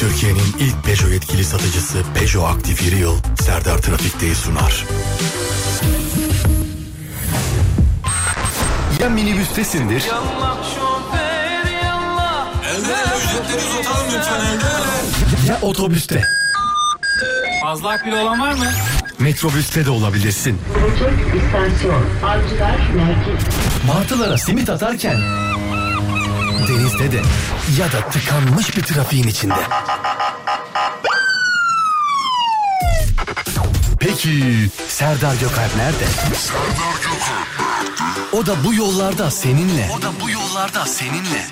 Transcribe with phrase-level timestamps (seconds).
[0.00, 4.84] Türkiye'nin ilk Peugeot yetkili satıcısı Peugeot Aktif Yıl Serdar Trafik'teyi sunar.
[9.00, 10.04] Ya minibüstesindir
[12.70, 14.64] Evde ücretleri uzatalım lütfen evde.
[15.48, 16.22] ya otobüste.
[17.62, 18.66] Fazla akbil olan var mı?
[19.18, 20.58] Metrobüste de olabilirsin.
[20.74, 23.44] Gelecek istasyon Avcılar Merkez.
[23.86, 25.16] Martılara simit atarken
[26.68, 27.22] denizde de
[27.78, 29.60] ya da tıkanmış bir trafiğin içinde.
[34.00, 36.04] Peki Serdar Gökalp nerede?
[38.32, 39.90] O da bu yollarda seninle.
[39.98, 41.46] O da bu yollarda seninle.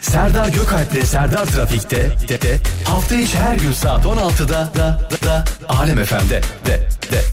[0.00, 5.44] Serdar Gökalp'le Serdar Trafik'te de, de, hafta içi her gün saat 16'da da, da, da
[5.68, 7.24] Alem FM'de de, de.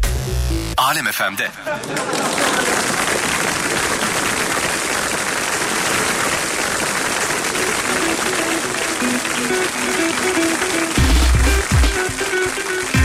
[0.77, 1.51] Alem FM'de.
[9.43, 9.81] Thank
[12.95, 13.00] you.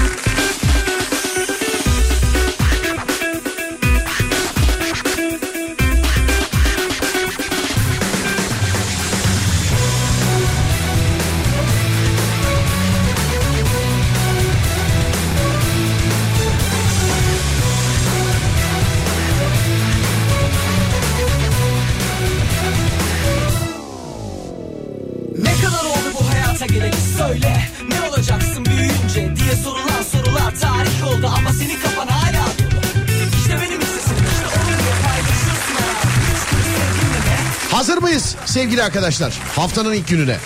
[38.67, 39.39] Sevgili arkadaşlar?
[39.57, 40.37] Haftanın ilk gününe.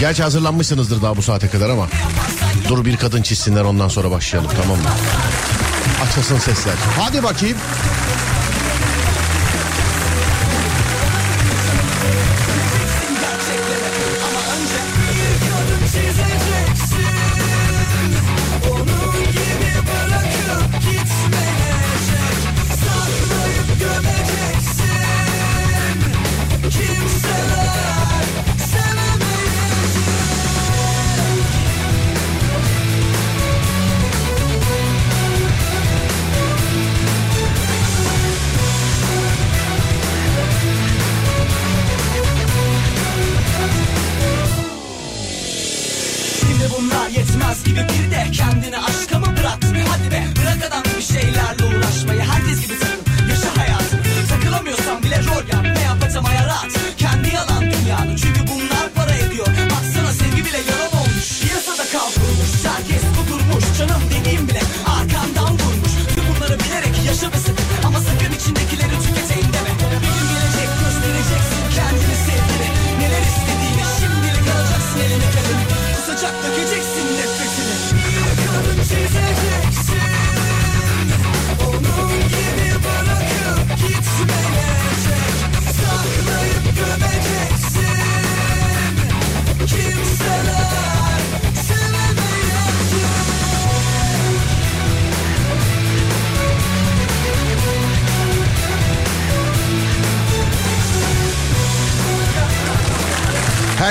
[0.00, 1.88] Gerçi hazırlanmışsınızdır daha bu saate kadar ama.
[2.68, 4.88] Dur bir kadın çizsinler ondan sonra başlayalım tamam mı?
[6.04, 6.74] Açılsın sesler.
[6.98, 7.56] Hadi bakayım.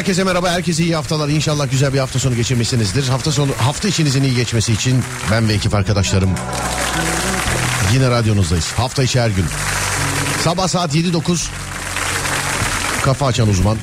[0.07, 1.29] Herkese merhaba, herkese iyi haftalar.
[1.29, 3.07] İnşallah güzel bir hafta sonu geçirmişsinizdir.
[3.07, 6.29] Hafta sonu hafta içinizin iyi geçmesi için ben ve ekip arkadaşlarım
[7.93, 8.71] yine radyonuzdayız.
[8.71, 9.45] Hafta içi her gün.
[10.43, 11.47] Sabah saat 7-9
[13.03, 13.77] kafa açan uzman.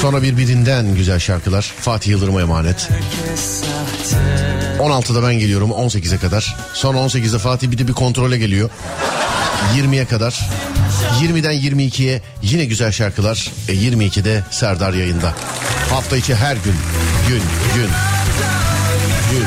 [0.00, 1.62] Sonra birbirinden güzel şarkılar.
[1.80, 2.88] Fatih Yıldırım'a emanet.
[4.78, 6.56] 16'da ben geliyorum 18'e kadar.
[6.74, 8.70] Sonra 18'de Fatih bir de bir kontrole geliyor.
[9.76, 10.50] 20'ye kadar.
[11.22, 13.52] 20'den 22'ye yine güzel şarkılar.
[13.68, 15.34] E 22'de Serdar yayında.
[15.90, 16.74] Hafta içi her gün.
[17.28, 17.42] Gün,
[17.74, 17.90] gün.
[19.30, 19.46] Gün.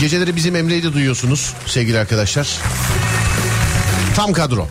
[0.00, 2.48] Geceleri bizim Emre'yi de duyuyorsunuz sevgili arkadaşlar.
[4.16, 4.68] Tam kadro.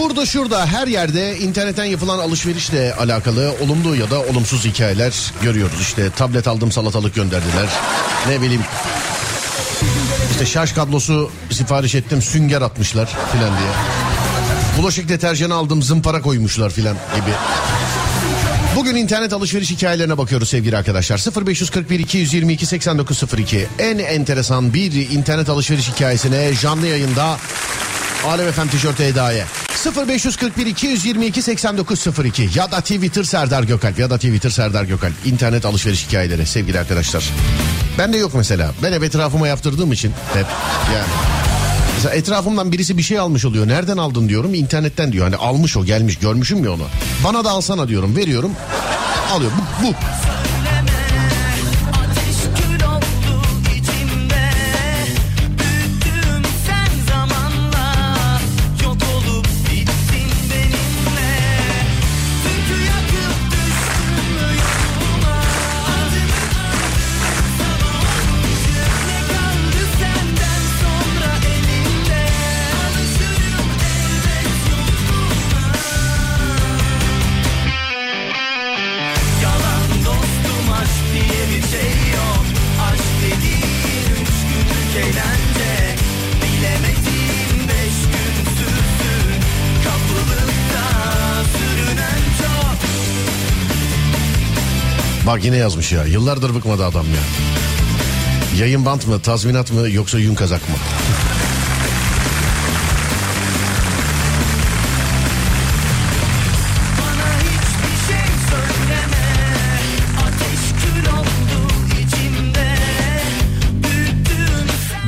[0.00, 5.80] Burada şurada her yerde internetten yapılan alışverişle alakalı olumlu ya da olumsuz hikayeler görüyoruz.
[5.80, 7.68] İşte tablet aldım salatalık gönderdiler.
[8.28, 8.62] Ne bileyim
[10.30, 13.70] işte şarj kablosu sipariş ettim sünger atmışlar filan diye.
[14.78, 17.34] Bulaşık deterjanı aldım zımpara koymuşlar filan gibi.
[18.76, 21.46] Bugün internet alışveriş hikayelerine bakıyoruz sevgili arkadaşlar.
[21.46, 27.36] 0541 222 8902 en enteresan bir internet alışveriş hikayesine canlı yayında
[28.26, 29.46] Alem FM tişörtü Eda'ya.
[30.08, 35.12] 0541 222 8902 ya da Twitter Serdar Gökalp ya da Twitter Serdar Gökalp.
[35.24, 37.24] İnternet alışveriş hikayeleri sevgili arkadaşlar.
[37.98, 38.72] Ben de yok mesela.
[38.82, 40.46] Ben hep etrafıma yaptırdığım için hep
[40.94, 41.08] yani.
[41.94, 43.68] Mesela etrafımdan birisi bir şey almış oluyor.
[43.68, 44.54] Nereden aldın diyorum.
[44.54, 45.24] internetten diyor.
[45.24, 46.86] Hani almış o gelmiş görmüşüm ya onu.
[47.24, 48.16] Bana da alsana diyorum.
[48.16, 48.52] Veriyorum.
[49.32, 49.50] Alıyor.
[49.82, 49.94] Bu, bu.
[95.30, 96.04] Bak yine yazmış ya.
[96.04, 97.22] Yıllardır bıkmadı adam ya.
[98.60, 100.74] Yayın bant mı, tazminat mı yoksa yün kazak mı?
[108.06, 108.16] Şey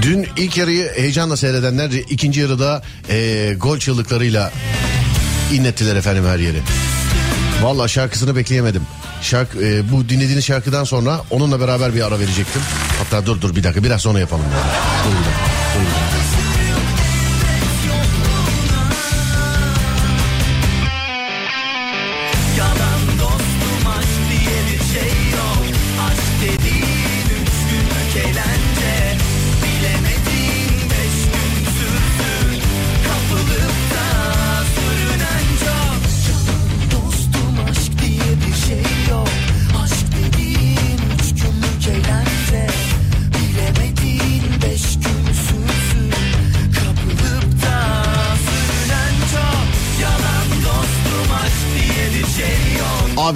[0.02, 4.52] Dün ilk yarıyı heyecanla seyredenler ikinci yarıda eee, gol çığlıklarıyla
[5.52, 6.58] inlettiler efendim her yeri.
[7.62, 8.82] Valla şarkısını bekleyemedim.
[9.22, 12.62] Şarkı, eee, bu dinlediğiniz şarkıdan sonra onunla beraber bir ara verecektim.
[12.98, 14.44] Hatta dur dur bir dakika biraz sonra yapalım.
[14.44, 14.72] Yani.
[15.04, 15.32] Dur dakika,
[15.74, 16.11] dur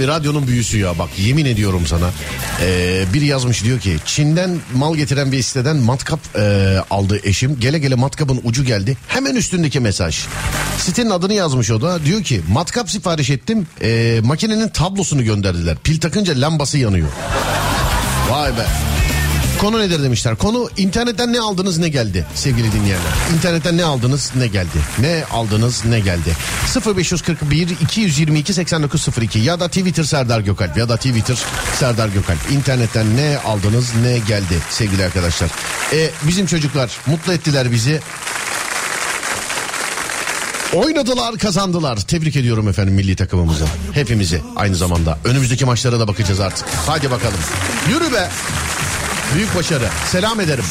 [0.09, 2.11] Radyonun büyüsü ya bak yemin ediyorum sana.
[2.63, 7.61] Ee, biri yazmış diyor ki Çin'den mal getiren bir siteden matkap e, aldı eşim.
[7.61, 8.97] Gele gele matkapın ucu geldi.
[9.09, 10.19] Hemen üstündeki mesaj.
[10.79, 12.05] Sitenin adını yazmış o da.
[12.05, 13.67] Diyor ki matkap sipariş ettim.
[13.83, 15.77] E, makinenin tablosunu gönderdiler.
[15.85, 17.09] Pil takınca lambası yanıyor.
[18.31, 18.96] Vay be.
[19.61, 20.37] Konu nedir demişler.
[20.37, 23.13] Konu internetten ne aldınız ne geldi sevgili dinleyenler.
[23.35, 24.79] İnternetten ne aldınız ne geldi.
[24.99, 26.37] Ne aldınız ne geldi.
[26.97, 31.39] 0541 222 8902 ya da Twitter Serdar Gökalp ya da Twitter
[31.79, 32.39] Serdar Gökalp.
[32.51, 35.51] İnternetten ne aldınız ne geldi sevgili arkadaşlar.
[35.93, 38.01] E, bizim çocuklar mutlu ettiler bizi.
[40.75, 41.97] Oynadılar kazandılar.
[41.97, 43.65] Tebrik ediyorum efendim milli takımımızı.
[43.93, 45.19] Hepimizi aynı zamanda.
[45.25, 46.69] Önümüzdeki maçlara da bakacağız artık.
[46.87, 47.39] Hadi bakalım.
[47.91, 48.29] Yürü be.
[49.35, 49.89] Büyük başarı.
[50.13, 50.65] Selam ederim.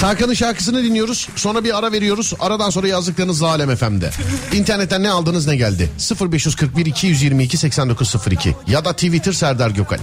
[0.00, 1.28] Tarkan'ın şarkısını dinliyoruz.
[1.36, 2.32] Sonra bir ara veriyoruz.
[2.40, 4.10] Aradan sonra yazdıklarınız Alem FM'de.
[4.52, 5.90] İnternetten ne aldınız ne geldi?
[6.32, 9.98] 0541 222 8902 ya da Twitter Serdar Gökal.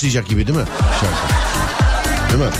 [0.00, 0.64] Başlayacak gibi değil mi?
[1.00, 2.32] Şarkı.
[2.32, 2.50] Değil mi?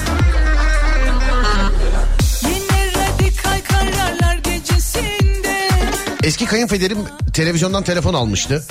[6.23, 6.99] Eski kayınpederim
[7.33, 8.65] televizyondan telefon almıştı.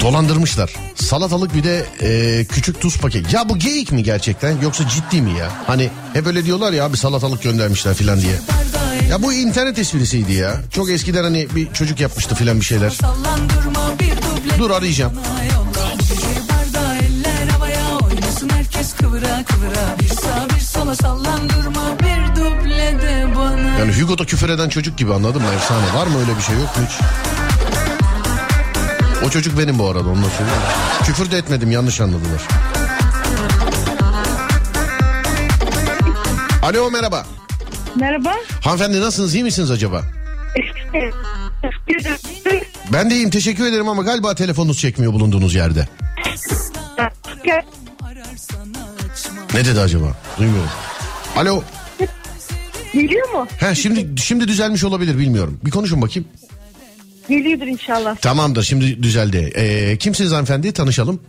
[0.00, 0.74] Dolandırmışlar.
[0.94, 3.32] Salatalık bir de e, küçük tuz paket.
[3.32, 5.48] Ya bu geyik mi gerçekten yoksa ciddi mi ya?
[5.66, 8.38] Hani hep öyle diyorlar ya abi salatalık göndermişler filan diye.
[9.10, 10.60] Ya bu internet esprisiydi ya.
[10.72, 12.98] Çok eskiden hani bir çocuk yapmıştı filan bir şeyler.
[14.58, 15.12] Dur arayacağım.
[24.00, 25.48] Hugo'da küfür eden çocuk gibi anladın mı?
[25.56, 27.00] Efsane var mı öyle bir şey yok mu hiç?
[29.26, 30.50] O çocuk benim bu arada ondan sonra.
[31.04, 32.42] Küfür de etmedim yanlış anladılar.
[36.62, 37.26] Alo merhaba.
[37.96, 38.34] Merhaba.
[38.60, 40.02] Hanımefendi nasılsınız iyi misiniz acaba?
[42.92, 45.88] Ben de iyiyim teşekkür ederim ama galiba telefonunuz çekmiyor bulunduğunuz yerde.
[49.54, 50.06] Ne dedi acaba?
[50.38, 50.70] Duymuyorum.
[51.36, 51.62] Alo.
[52.94, 53.46] Geliyor mu?
[53.58, 55.60] He şimdi şimdi düzelmiş olabilir bilmiyorum.
[55.64, 56.28] Bir konuşun bakayım.
[57.28, 58.16] Geliyordur inşallah.
[58.16, 59.52] Tamamdır şimdi düzeldi.
[59.56, 61.20] Ee, kimsiniz hanımefendi tanışalım.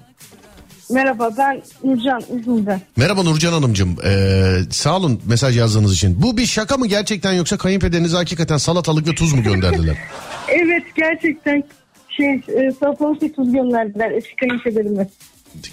[0.92, 2.82] Merhaba ben Nurcan İzmir'den.
[2.98, 3.96] Merhaba Nurcan Hanımcığım.
[4.06, 6.22] Ee, sağ olun mesaj yazdığınız için.
[6.22, 9.98] Bu bir şaka mı gerçekten yoksa kayınpederinize hakikaten salatalık ve tuz mu gönderdiler?
[10.48, 11.64] Evet gerçekten
[12.10, 15.08] şey e, salatalık ve tuz gönderdiler eski kayınpederime.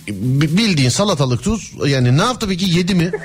[0.09, 3.11] B- bildiğin salatalık tuz yani ne yaptı peki yedi mi?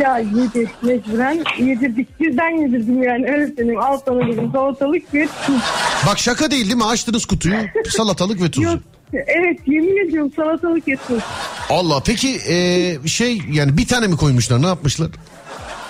[0.00, 2.20] Ya yedi mecburen yedirdik.
[2.20, 3.80] Birden yedirdim yani öyle söyleyeyim.
[3.80, 5.62] Al sana dedim salatalık ve tuz.
[6.06, 6.84] Bak şaka değil değil mi?
[6.84, 7.54] Açtınız kutuyu
[7.88, 8.64] salatalık ve tuz.
[8.64, 8.78] Yok
[9.12, 11.22] evet yemin ediyorum salatalık ve tuz.
[11.70, 15.08] Allah peki ee, şey yani bir tane mi koymuşlar ne yapmışlar?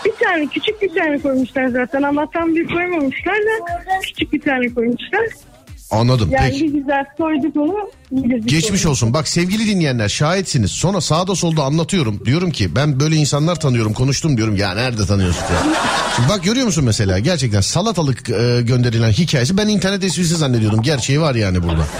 [0.04, 4.74] Bir tane küçük bir tane koymuşlar zaten ama tam bir koymamışlar da küçük bir tane
[4.74, 5.47] koymuşlar.
[5.90, 6.64] Anladım Yani peki.
[6.64, 7.74] bir güzel soyduk onu.
[8.46, 8.90] Geçmiş onu.
[8.92, 9.14] olsun.
[9.14, 10.70] Bak sevgili dinleyenler şahitsiniz.
[10.70, 12.20] Sonra sağda solda anlatıyorum.
[12.24, 14.56] Diyorum ki ben böyle insanlar tanıyorum konuştum diyorum.
[14.56, 15.74] Ya nerede tanıyorsun ya?
[16.16, 20.82] Şimdi bak görüyor musun mesela gerçekten salatalık e, gönderilen hikayesi ben internet esprisi zannediyordum.
[20.82, 21.84] Gerçeği var yani burada.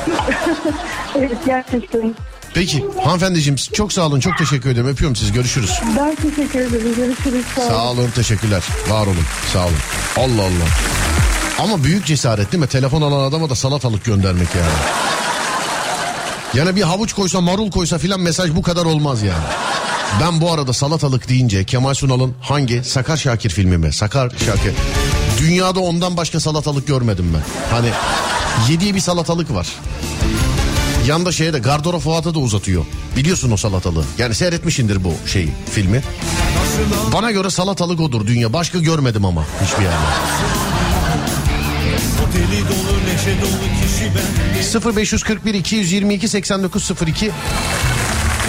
[1.18, 2.14] Evet gerçekten.
[2.54, 4.86] Peki hanımefendiciğim çok sağ olun çok teşekkür ederim.
[4.88, 5.70] Öpüyorum sizi görüşürüz.
[5.98, 6.94] Ben teşekkür ederim.
[6.96, 7.44] Görüşürüz.
[7.56, 7.70] Sağ olun.
[7.70, 8.62] Sağ olun teşekkürler.
[8.88, 9.16] Var olun
[9.52, 9.74] sağ olun.
[10.16, 11.17] Allah Allah.
[11.58, 12.68] Ama büyük cesaret değil mi?
[12.68, 14.72] Telefon alan adama da salatalık göndermek yani.
[16.54, 19.44] Yani bir havuç koysa marul koysa filan mesaj bu kadar olmaz yani.
[20.20, 23.92] Ben bu arada salatalık deyince Kemal Sunal'ın hangi Sakar Şakir filmi mi?
[23.92, 24.72] Sakar Şakir.
[25.38, 27.42] Dünyada ondan başka salatalık görmedim ben.
[27.76, 27.90] Hani
[28.70, 29.66] yediği bir salatalık var.
[31.06, 32.84] Yanda şeye de Gardoro Fuat'a da uzatıyor.
[33.16, 34.04] Biliyorsun o salatalığı.
[34.18, 36.02] Yani seyretmişindir bu şeyi filmi.
[37.12, 38.52] Bana göre salatalık odur dünya.
[38.52, 39.96] Başka görmedim ama hiçbir yerde.
[42.34, 44.12] Deli dolu neşe dolu kişi
[44.86, 47.30] ben 0541 222 8902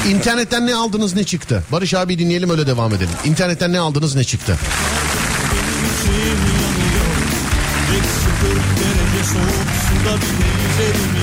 [0.08, 1.64] İnternetten ne aldınız ne çıktı?
[1.72, 3.10] Barış abi dinleyelim öyle devam edelim.
[3.26, 4.58] İnternetten ne aldınız ne çıktı?
[10.80, 11.20] Benim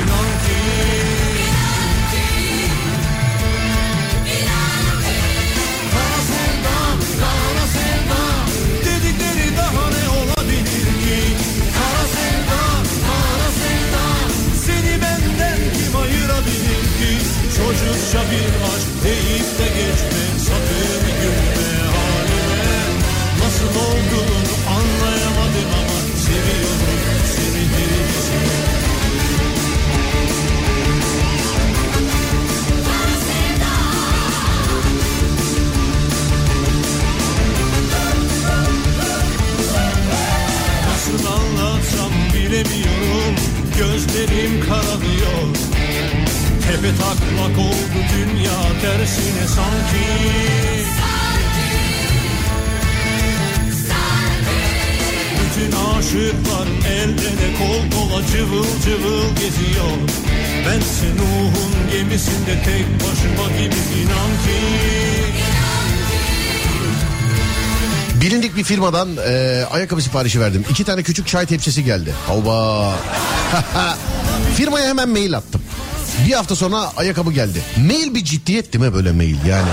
[18.07, 20.23] Çocukça bir aşk deyip de geçme.
[20.39, 22.67] Sakın gülme halime.
[23.45, 26.99] Nasıl olduğunu anlayamadım ama Seviyorum
[27.37, 28.03] seni deli
[40.89, 43.35] Nasıl anlatsam bilemiyorum.
[43.79, 44.86] Gözlerim kararıyor
[46.77, 50.07] Tepe taklak oldu dünya tersine sanki
[55.41, 59.97] Bütün aşıklar el ele kol kola cıvıl cıvıl geziyor
[60.67, 64.61] Bense Nuh'un gemisinde tek başıma gibi inan ki
[68.21, 70.65] Bilindik bir firmadan e, ayakkabı siparişi verdim.
[70.71, 72.15] İki tane küçük çay tepsisi geldi.
[72.27, 72.93] Hava.
[74.57, 75.63] Firmaya hemen mail attım.
[76.27, 77.63] Bir hafta sonra ayakkabı geldi.
[77.87, 79.69] Mail bir ciddiyet değil mi böyle mail yani.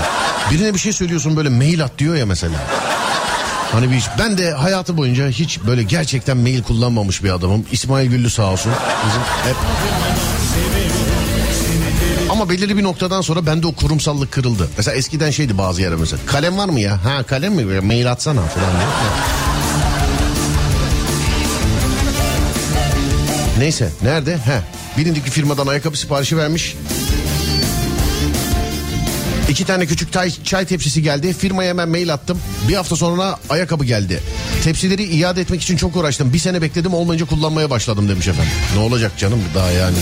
[0.50, 2.54] Birine bir şey söylüyorsun böyle mail at diyor ya mesela.
[3.72, 7.66] Hani bir ben de hayatı boyunca hiç böyle gerçekten mail kullanmamış bir adamım.
[7.72, 8.72] İsmail Güllü sağ olsun.
[9.06, 9.56] Bizim hep
[12.30, 14.68] ama belirli bir noktadan sonra bende o kurumsallık kırıldı.
[14.76, 16.22] Mesela eskiden şeydi bazı yere mesela.
[16.26, 17.04] Kalem var mı ya?
[17.04, 17.80] Ha kalem mi?
[17.80, 18.70] Mail atsana falan
[23.64, 24.36] Neyse nerede?
[24.36, 24.60] He.
[24.98, 26.76] Bilindik firmadan ayakkabı siparişi vermiş.
[29.48, 31.32] İki tane küçük çay, çay tepsisi geldi.
[31.32, 32.40] Firmaya hemen mail attım.
[32.68, 34.20] Bir hafta sonra ayakkabı geldi.
[34.64, 36.32] Tepsileri iade etmek için çok uğraştım.
[36.32, 38.52] Bir sene bekledim olmayınca kullanmaya başladım demiş efendim.
[38.74, 39.96] Ne olacak canım daha yani.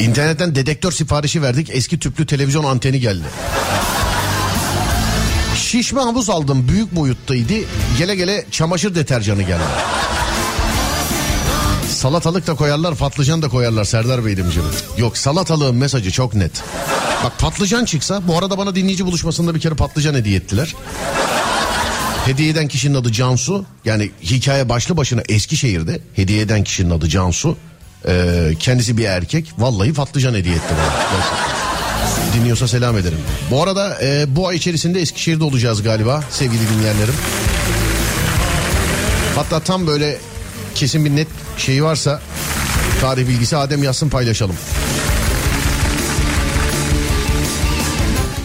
[0.00, 1.70] İnternetten dedektör siparişi verdik.
[1.72, 3.24] Eski tüplü televizyon anteni geldi.
[5.56, 6.68] Şişme havuz aldım.
[6.68, 7.54] Büyük boyuttaydı.
[7.98, 10.01] Gele gele çamaşır deterjanı geldi.
[12.02, 14.62] Salatalık da koyarlar, patlıcan da koyarlar Serdar Bey demişim.
[14.98, 16.62] Yok salatalığın mesajı çok net.
[17.24, 20.74] Bak patlıcan çıksa bu arada bana dinleyici buluşmasında bir kere patlıcan hediye ettiler.
[22.24, 23.64] Hediye eden kişinin adı Cansu.
[23.84, 27.56] Yani hikaye başlı başına Eskişehir'de hediye eden kişinin adı Cansu.
[28.08, 29.52] Ee, kendisi bir erkek.
[29.58, 31.22] Vallahi patlıcan hediye etti bana.
[32.34, 33.18] Dinliyorsa selam ederim.
[33.50, 37.14] Bu arada e, bu ay içerisinde Eskişehir'de olacağız galiba sevgili dinleyenlerim.
[39.36, 40.18] Hatta tam böyle
[40.74, 42.20] kesin bir net şeyi varsa
[43.00, 44.56] tarih bilgisi Adem yazsın paylaşalım.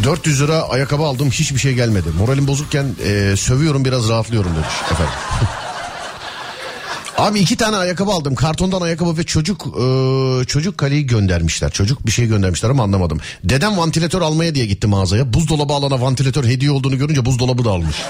[0.04, 2.10] 400 lira ayakkabı aldım hiçbir şey gelmedi.
[2.18, 5.14] Moralim bozukken e, sövüyorum biraz rahatlıyorum demiş efendim.
[7.18, 8.36] Abi iki tane ayakkabı aldım.
[8.36, 11.72] Kartondan ayakkabı ve çocuk e, çocuk kaleyi göndermişler.
[11.72, 13.20] Çocuk bir şey göndermişler ama anlamadım.
[13.44, 15.34] Dedem vantilatör almaya diye gitti mağazaya.
[15.34, 17.96] Buzdolabı alana vantilatör hediye olduğunu görünce buzdolabı da almış.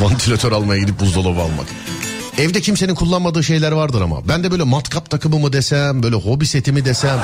[0.00, 1.66] vantilatör almaya gidip buzdolabı almak.
[2.38, 4.28] Evde kimsenin kullanmadığı şeyler vardır ama.
[4.28, 7.20] Ben de böyle matkap takımı mı desem, böyle hobi seti mi desem.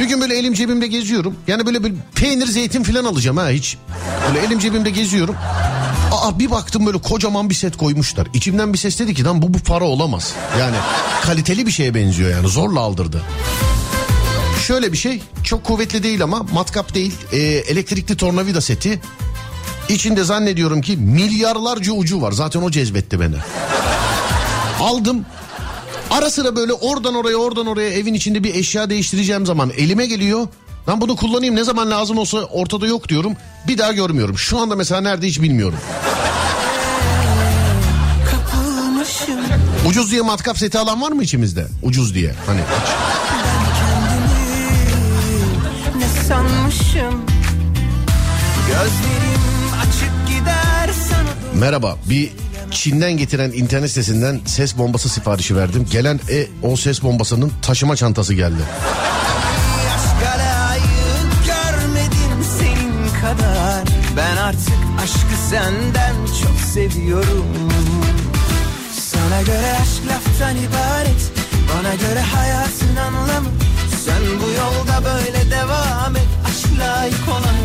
[0.00, 1.34] Bir gün böyle elim cebimde geziyorum.
[1.46, 3.76] Yani böyle bir peynir zeytin falan alacağım ha hiç.
[4.28, 5.34] Böyle elim cebimde geziyorum.
[6.12, 8.28] Aa bir baktım böyle kocaman bir set koymuşlar.
[8.34, 10.32] İçimden bir ses dedi ki lan bu bu para olamaz.
[10.60, 10.76] Yani
[11.22, 13.22] kaliteli bir şeye benziyor yani zorla aldırdı.
[14.66, 19.00] Şöyle bir şey çok kuvvetli değil ama matkap değil e, elektrikli tornavida seti.
[19.88, 23.36] İçinde zannediyorum ki milyarlarca ucu var zaten o cezbetti beni.
[24.80, 25.26] Aldım
[26.10, 30.48] ara sıra böyle oradan oraya oradan oraya evin içinde bir eşya değiştireceğim zaman elime geliyor.
[30.88, 33.32] Ben bunu kullanayım ne zaman lazım olsa ortada yok diyorum.
[33.68, 34.38] Bir daha görmüyorum.
[34.38, 35.78] Şu anda mesela nerede hiç bilmiyorum.
[38.30, 39.40] Kapılmışım
[39.88, 41.66] Ucuz diye matkap seti alan var mı içimizde?
[41.82, 42.34] Ucuz diye.
[42.46, 42.88] Hani hiç.
[45.96, 47.22] ne sanmışım
[48.68, 49.40] Gözlerim
[49.80, 52.30] açık gider sana Merhaba bir
[52.70, 53.16] Çin'den.
[53.16, 55.86] Getiren internet sitesinden ses bombası siparişi verdim.
[55.90, 58.62] Gelen e, o ses bombasının taşıma çantası geldi.
[64.16, 67.46] Ben artık aşkı senden çok seviyorum.
[68.92, 71.32] Sana göre aşk laftan ibaret.
[71.74, 73.48] Bana göre hayatın anlamı.
[74.04, 76.28] Sen bu yolda böyle devam et.
[76.48, 77.57] Aşk layık olan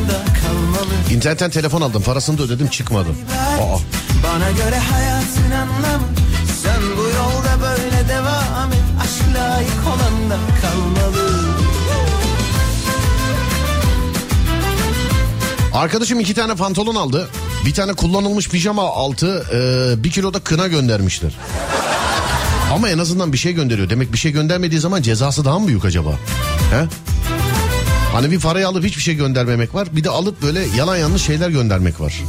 [1.11, 3.09] İnternetten telefon aldım parasını da ödedim çıkmadı.
[3.09, 3.77] Aa,
[4.23, 6.03] Bana göre hayatın anlamı
[6.63, 11.33] Sen bu yolda böyle devam et Aşk layık olan da kalmalı
[15.73, 17.29] Arkadaşım iki tane pantolon aldı.
[17.65, 21.31] Bir tane kullanılmış pijama altı e, bir kilo da kına göndermişler.
[22.73, 23.89] Ama en azından bir şey gönderiyor.
[23.89, 26.09] Demek bir şey göndermediği zaman cezası daha mı büyük acaba?
[26.71, 26.85] He?
[28.13, 29.87] Hani bir parayı alıp hiçbir şey göndermemek var.
[29.91, 32.21] Bir de alıp böyle yalan yanlış şeyler göndermek var.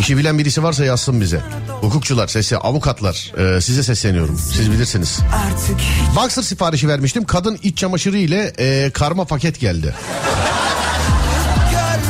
[0.00, 1.40] İşi bilen birisi varsa yazsın bize.
[1.80, 4.38] Hukukçular, sesi, avukatlar e, size sesleniyorum.
[4.52, 5.18] Siz bilirsiniz.
[6.16, 7.24] Boxer siparişi vermiştim.
[7.24, 9.94] Kadın iç çamaşırı ile e, karma paket geldi.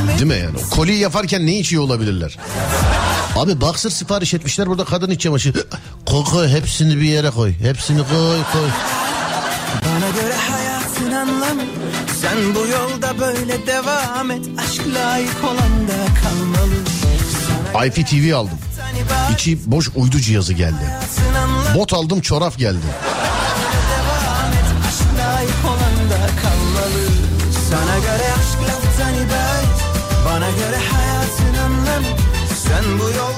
[0.09, 0.71] Değil mi yani?
[0.71, 2.39] Koliyi yaparken ne içiyor olabilirler?
[3.37, 5.67] Abi boxer sipariş etmişler burada kadın iç çamaşırı.
[6.07, 7.53] Koy hepsini bir yere koy.
[7.63, 8.69] Hepsini koy koy.
[11.25, 11.63] Anlamı
[12.21, 14.45] Sen bu yolda böyle devam et.
[14.59, 16.75] Aşk layık olan da kalmalı.
[17.73, 18.59] Sana IPTV aldım.
[19.35, 20.99] İçi boş uydu cihazı geldi.
[21.75, 22.87] Bot aldım çorap geldi.
[27.71, 29.44] Sana göre aşk laftan ibaret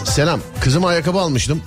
[0.04, 0.40] Selam.
[0.61, 1.62] Kızıma ayakkabı almıştım.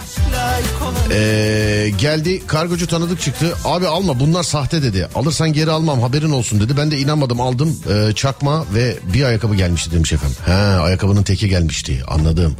[1.11, 3.53] Ee, geldi kargocu tanıdık çıktı.
[3.65, 5.07] Abi alma bunlar sahte dedi.
[5.15, 6.77] Alırsan geri almam haberin olsun dedi.
[6.77, 10.37] Ben de inanmadım aldım Ee, çakma ve bir ayakkabı gelmişti demiş efendim.
[10.45, 12.55] He ayakkabının teki gelmişti anladım.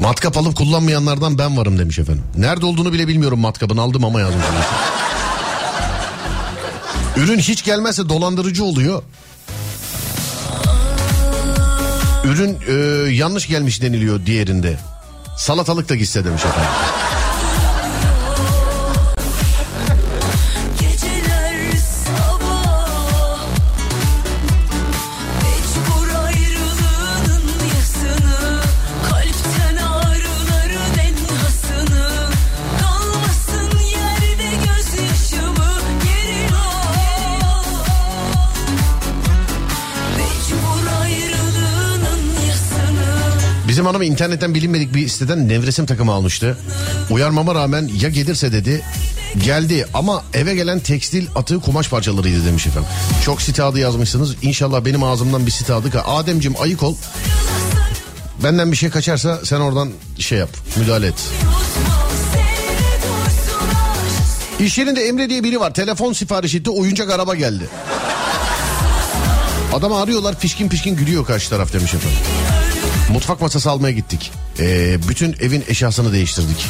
[0.00, 2.24] Matkap alıp kullanmayanlardan ben varım demiş efendim.
[2.36, 4.44] Nerede olduğunu bile bilmiyorum matkapın aldım ama yazmış.
[7.16, 9.02] Ürün hiç gelmezse dolandırıcı oluyor.
[12.26, 12.72] Ürün e,
[13.12, 14.78] yanlış gelmiş deniliyor diğerinde.
[15.36, 16.70] Salatalık da gitse demiş efendim.
[43.86, 46.58] Bizim hanım internetten bilinmedik bir siteden nevresim takımı almıştı.
[47.10, 48.82] Uyarmama rağmen ya gelirse dedi.
[49.44, 52.88] Geldi ama eve gelen tekstil atığı kumaş parçalarıydı demiş efendim.
[53.24, 54.34] Çok site adı yazmışsınız.
[54.42, 56.00] İnşallah benim ağzımdan bir site adı.
[56.00, 56.96] Ademcim ayık ol.
[58.42, 60.50] Benden bir şey kaçarsa sen oradan şey yap.
[60.76, 61.30] Müdahale et.
[64.60, 65.74] İş yerinde Emre diye biri var.
[65.74, 66.70] Telefon sipariş etti.
[66.70, 67.68] Oyuncak araba geldi.
[69.72, 72.18] Adamı arıyorlar pişkin pişkin gülüyor karşı taraf demiş efendim.
[73.12, 74.32] Mutfak masası almaya gittik.
[74.58, 76.66] Ee, bütün evin eşyasını değiştirdik.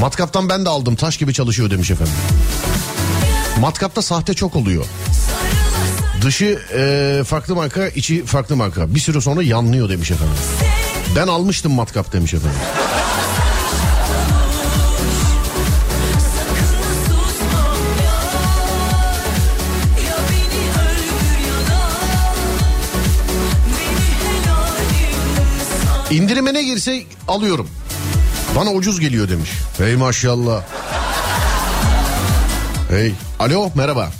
[0.00, 2.14] Matkaptan ben de aldım taş gibi çalışıyor demiş efendim.
[3.60, 4.84] Matkapta sahte çok oluyor.
[6.22, 8.94] Dışı e, farklı marka içi farklı marka.
[8.94, 10.36] Bir süre sonra yanlıyor demiş efendim.
[11.16, 12.58] Ben almıştım matkap demiş efendim.
[26.10, 27.68] İndirime ne girse alıyorum.
[28.56, 29.50] Bana ucuz geliyor demiş.
[29.78, 30.62] Hey maşallah.
[32.90, 33.12] Hey.
[33.38, 34.10] Alo merhaba.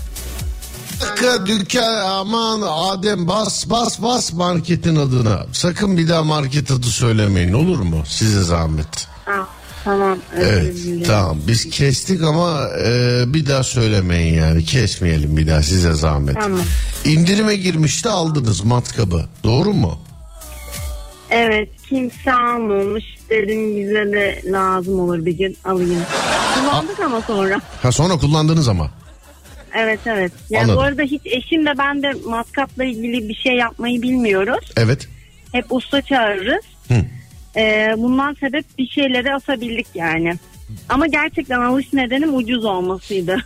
[1.01, 5.47] Dakika dükkan aman Adem bas bas bas marketin adına.
[5.53, 8.03] Sakın bir daha market adı söylemeyin olur mu?
[8.07, 9.09] Size zahmet.
[9.27, 9.47] Ah,
[9.85, 10.19] tamam.
[10.37, 16.35] Evet tamam biz kestik ama e, bir daha söylemeyin yani kesmeyelim bir daha size zahmet.
[16.41, 16.61] Tamam.
[17.05, 19.99] İndirime girmişti aldınız matkabı doğru mu?
[21.31, 23.05] Evet kimse almamış.
[23.31, 26.03] Dedim bize de lazım olur bir gün alayım.
[26.55, 27.61] Kullandık ama sonra.
[27.83, 28.91] Ha sonra kullandınız ama.
[29.75, 30.33] Evet evet.
[30.51, 30.79] Yani Anladım.
[30.79, 34.73] bu arada hiç eşimle ben de matkapla ilgili bir şey yapmayı bilmiyoruz.
[34.77, 35.09] Evet.
[35.53, 36.65] Hep usta çağırırız.
[36.89, 36.95] Hı.
[37.57, 40.35] Ee, bundan sebep bir şeyleri asabildik yani.
[40.89, 43.37] Ama gerçekten alış nedenim ucuz olmasıydı.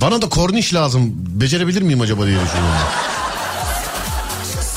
[0.00, 1.14] Bana da korniş lazım.
[1.16, 2.88] Becerebilir miyim acaba diye düşünüyorum.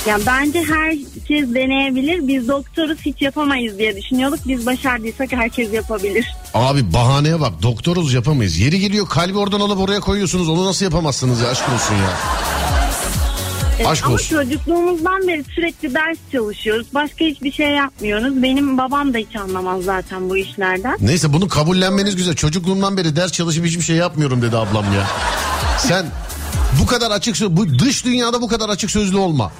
[0.07, 2.27] Ya bence herkes deneyebilir.
[2.27, 4.39] Biz doktoruz hiç yapamayız diye düşünüyorduk.
[4.47, 6.25] Biz başardıysak herkes yapabilir.
[6.53, 8.57] Abi bahaneye bak doktoruz yapamayız.
[8.59, 10.49] Yeri geliyor kalbi oradan alıp oraya koyuyorsunuz.
[10.49, 12.09] Onu nasıl yapamazsınız ya aşk olsun ya.
[13.77, 14.29] Evet, Aşk ama olsun.
[14.37, 16.87] çocukluğumuzdan beri sürekli ders çalışıyoruz.
[16.93, 18.43] Başka hiçbir şey yapmıyoruz.
[18.43, 20.97] Benim babam da hiç anlamaz zaten bu işlerden.
[21.01, 22.35] Neyse bunu kabullenmeniz güzel.
[22.35, 25.07] Çocukluğumdan beri ders çalışıp hiçbir şey yapmıyorum dedi ablam ya.
[25.79, 26.05] Sen
[26.81, 29.51] bu kadar açık bu dış dünyada bu kadar açık sözlü olma.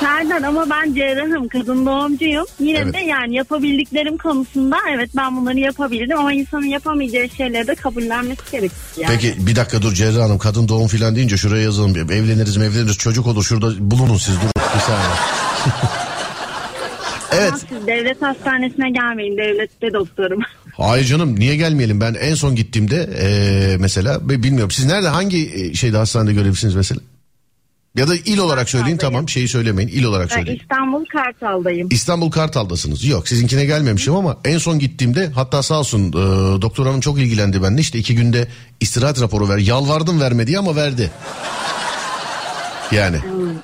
[0.00, 2.46] Serdar ama ben cerrahım, kadın doğumcuyum.
[2.60, 2.94] Yine Evet.
[2.94, 8.76] de yani yapabildiklerim konusunda evet ben bunları yapabildim ama insanın yapamayacağı şeyleri de kabullenmesi gerekir.
[8.96, 9.14] Yani.
[9.14, 11.96] Peki bir dakika dur Cerrah Hanım kadın doğum filan deyince şuraya yazalım.
[11.96, 15.16] Evleniriz evleniriz çocuk olur şurada bulunun siz durun bir saniye.
[17.32, 17.52] evet.
[17.68, 20.40] Siz devlet hastanesine gelmeyin, devlette doktorum.
[20.80, 25.74] Hayır canım niye gelmeyelim ben en son gittiğimde eee, mesela bilmiyorum siz nerede hangi e,
[25.74, 27.00] şeyde hastanede görevlisiniz mesela?
[27.96, 30.58] Ya da il olarak söyleyin tamam şeyi söylemeyin il olarak Ben söyleyin.
[30.60, 31.88] İstanbul Kartal'dayım.
[31.90, 33.04] İstanbul Kartal'dasınız.
[33.04, 36.12] Yok sizinkine gelmemişim ama en son gittiğimde hatta sağ olsun e,
[36.62, 37.80] doktor hanım çok ilgilendi benimle.
[37.80, 38.48] İşte iki günde
[38.80, 39.58] istirahat raporu ver.
[39.58, 41.10] Yalvardım verme diye ama verdi.
[42.92, 43.16] Yani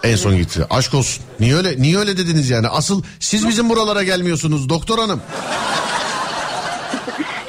[0.02, 0.64] en son gitti.
[0.70, 1.24] Aşk olsun.
[1.40, 2.68] Niye öyle niye öyle dediniz yani?
[2.68, 5.20] Asıl siz bizim buralara gelmiyorsunuz doktor hanım.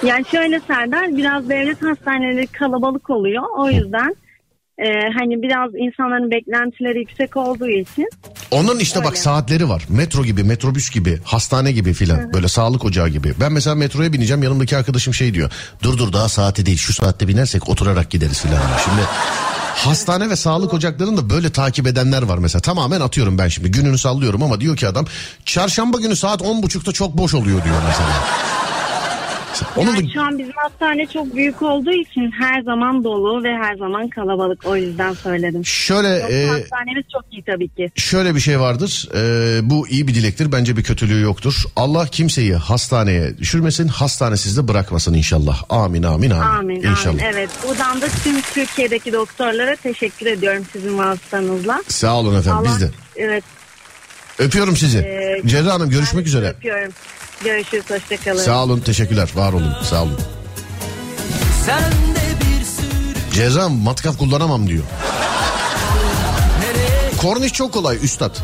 [0.04, 3.44] Yani şöyle Serdar biraz devlet hastaneleri kalabalık oluyor.
[3.58, 4.16] O yüzden
[4.78, 4.86] e,
[5.20, 8.10] hani biraz insanların beklentileri yüksek olduğu için
[8.52, 9.18] Onun işte bak Öyle.
[9.18, 9.84] saatleri var.
[9.90, 12.34] Metro gibi, metrobüs gibi, hastane gibi filan.
[12.34, 13.34] Böyle sağlık ocağı gibi.
[13.40, 15.52] Ben mesela metroya bineceğim yanımdaki arkadaşım şey diyor.
[15.84, 18.62] Dur dur daha saati değil şu saatte binersek oturarak gideriz filan.
[18.86, 19.02] Şimdi
[19.76, 22.62] hastane ve sağlık ocaklarını da böyle takip edenler var mesela.
[22.62, 25.06] Tamamen atıyorum ben şimdi gününü sallıyorum ama diyor ki adam
[25.46, 28.10] çarşamba günü saat on buçukta çok boş oluyor diyor mesela.
[29.76, 33.54] Onun da yani şu an bizim hastane çok büyük olduğu için her zaman dolu ve
[33.54, 34.65] her zaman kalabalık.
[34.65, 35.65] O yüzden söyledim.
[35.65, 37.89] şöyle e, hastanemiz çok iyi tabii ki.
[37.96, 39.10] şöyle bir şey vardır.
[39.15, 40.52] Ee, bu iyi bir dilektir.
[40.52, 41.63] Bence bir kötülüğü yoktur.
[41.76, 43.88] Allah kimseyi hastaneye düşürmesin.
[43.88, 45.63] Hastanesiz de bırakmasın inşallah.
[45.70, 46.58] Amin amin amin.
[46.58, 47.13] Amin, inşallah.
[47.13, 47.24] amin.
[47.34, 51.84] Evet, buradan da tüm Türkiye'deki doktorlara teşekkür ediyorum sizin vasıtanızla.
[51.88, 52.89] Sağ olun efendim Allah- biz de.
[53.15, 53.43] Evet.
[54.39, 54.98] Öpüyorum sizi.
[54.98, 56.48] e, Cerrah Hanım görüşmek üzere.
[56.50, 56.91] Öpüyorum.
[57.43, 58.43] Görüşürüz, hoşçakalın.
[58.43, 60.17] Sağ olun teşekkürler var olun sağ olun.
[61.65, 64.84] Sen de bir sürü Cerrah matkap kullanamam diyor.
[67.21, 68.36] Korniş çok kolay üstad.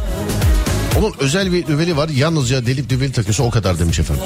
[1.00, 4.24] Onun özel bir düveli var yalnızca delip düveli takıyorsa o kadar demiş efendim.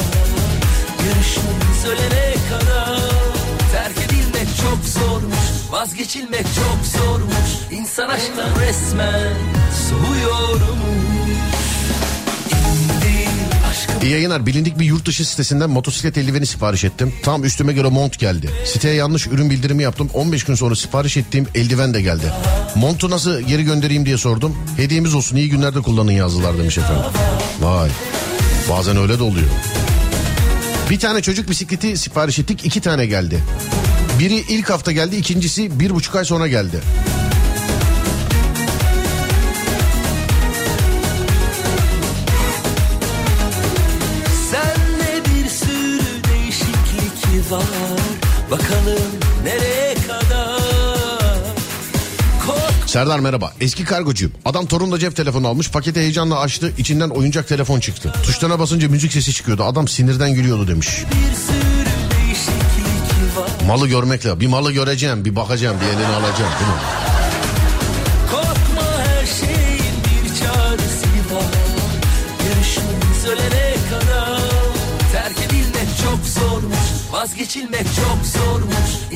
[1.00, 3.00] Görüşümüz ölene kadar
[3.72, 5.38] Terk edilmek çok zormuş
[5.72, 9.34] Vazgeçilmek çok zormuş İnsan aşktan resmen
[9.90, 10.78] soğuyorum
[14.04, 14.46] İyi yayınlar.
[14.46, 17.14] Bilindik bir yurt dışı sitesinden motosiklet eldiveni sipariş ettim.
[17.24, 18.50] Tam üstüme göre mont geldi.
[18.66, 20.10] Siteye yanlış ürün bildirimi yaptım.
[20.14, 22.34] 15 gün sonra sipariş ettiğim eldiven de geldi.
[22.76, 24.58] Montu nasıl geri göndereyim diye sordum.
[24.78, 27.04] Hediyemiz olsun iyi günlerde kullanın yazdılar demiş efendim.
[27.62, 27.90] Vay.
[28.70, 29.48] Bazen öyle de oluyor.
[30.90, 32.66] Bir tane çocuk bisikleti sipariş ettik.
[32.66, 33.44] iki tane geldi.
[34.20, 35.16] Biri ilk hafta geldi.
[35.16, 36.80] ikincisi bir buçuk ay sonra geldi.
[52.98, 53.54] Serdar merhaba.
[53.62, 54.34] Eski kargocuyum.
[54.46, 55.72] Adam torunla cep telefonu almış.
[55.72, 56.74] Paketi heyecanla açtı.
[56.78, 58.14] İçinden oyuncak telefon çıktı.
[58.24, 59.64] Tuşlarına basınca müzik sesi çıkıyordu.
[59.64, 60.88] Adam sinirden gülüyordu demiş.
[63.68, 64.40] Malı görmekle.
[64.40, 66.52] Bir malı göreceğim, bir bakacağım, bir elini alacağım.
[66.60, 66.78] Değil mi?
[77.12, 79.07] Vazgeçilmek çok zormuş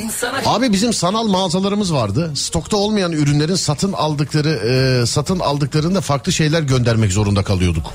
[0.45, 2.31] Abi bizim sanal mağazalarımız vardı.
[2.35, 7.85] Stokta olmayan ürünlerin satın aldıkları, e, satın aldıklarında farklı şeyler göndermek zorunda kalıyorduk.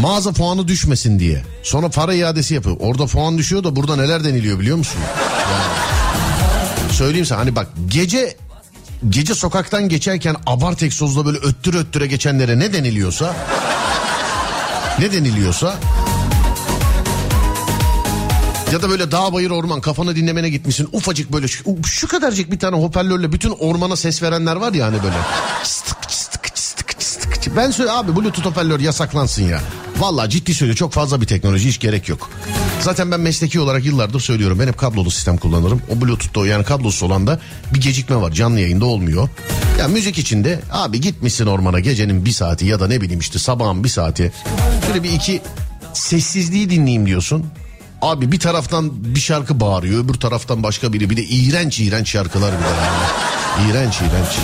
[0.00, 1.42] Mağaza puanı düşmesin diye.
[1.62, 2.76] Sonra para iadesi yapıyor.
[2.80, 5.00] Orada puan düşüyor da burada neler deniliyor biliyor musun?
[5.52, 8.36] Yani, söyleyeyim sana hani bak gece
[9.08, 13.34] gece sokaktan geçerken abart egzozla böyle öttüre öttüre geçenlere ne deniliyorsa
[14.98, 15.74] ne deniliyorsa
[18.74, 22.58] ya da böyle dağ bayır orman kafanı dinlemene gitmişsin ufacık böyle şu, şu kadarcık bir
[22.58, 25.14] tane hoparlörle bütün ormana ses verenler var ya hani böyle.
[25.62, 27.56] Stık stık stık stık.
[27.56, 29.60] Ben söyle abi bluetooth hoparlör yasaklansın ya.
[29.98, 32.30] Vallahi ciddi söylüyorum çok fazla bir teknoloji hiç gerek yok.
[32.80, 35.82] Zaten ben mesleki olarak yıllardır söylüyorum ben hep kablolu sistem kullanırım.
[35.90, 37.40] O bluetooth'ta yani kablosuz olan da
[37.74, 39.28] bir gecikme var canlı yayında olmuyor.
[39.78, 43.84] Ya müzik içinde abi gitmişsin ormana gecenin bir saati ya da ne bileyim işte sabahın
[43.84, 44.32] bir saati.
[44.88, 45.42] Böyle bir iki
[45.92, 47.46] sessizliği dinleyeyim diyorsun.
[48.04, 52.54] Abi bir taraftan bir şarkı bağırıyor öbür taraftan başka biri bir de iğrenç iğrenç şarkılar
[52.58, 53.70] bir de yani.
[53.70, 54.38] İğrenç iğrenç.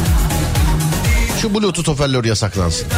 [1.43, 2.89] Şu bluetooth hoparlör yasaklansın.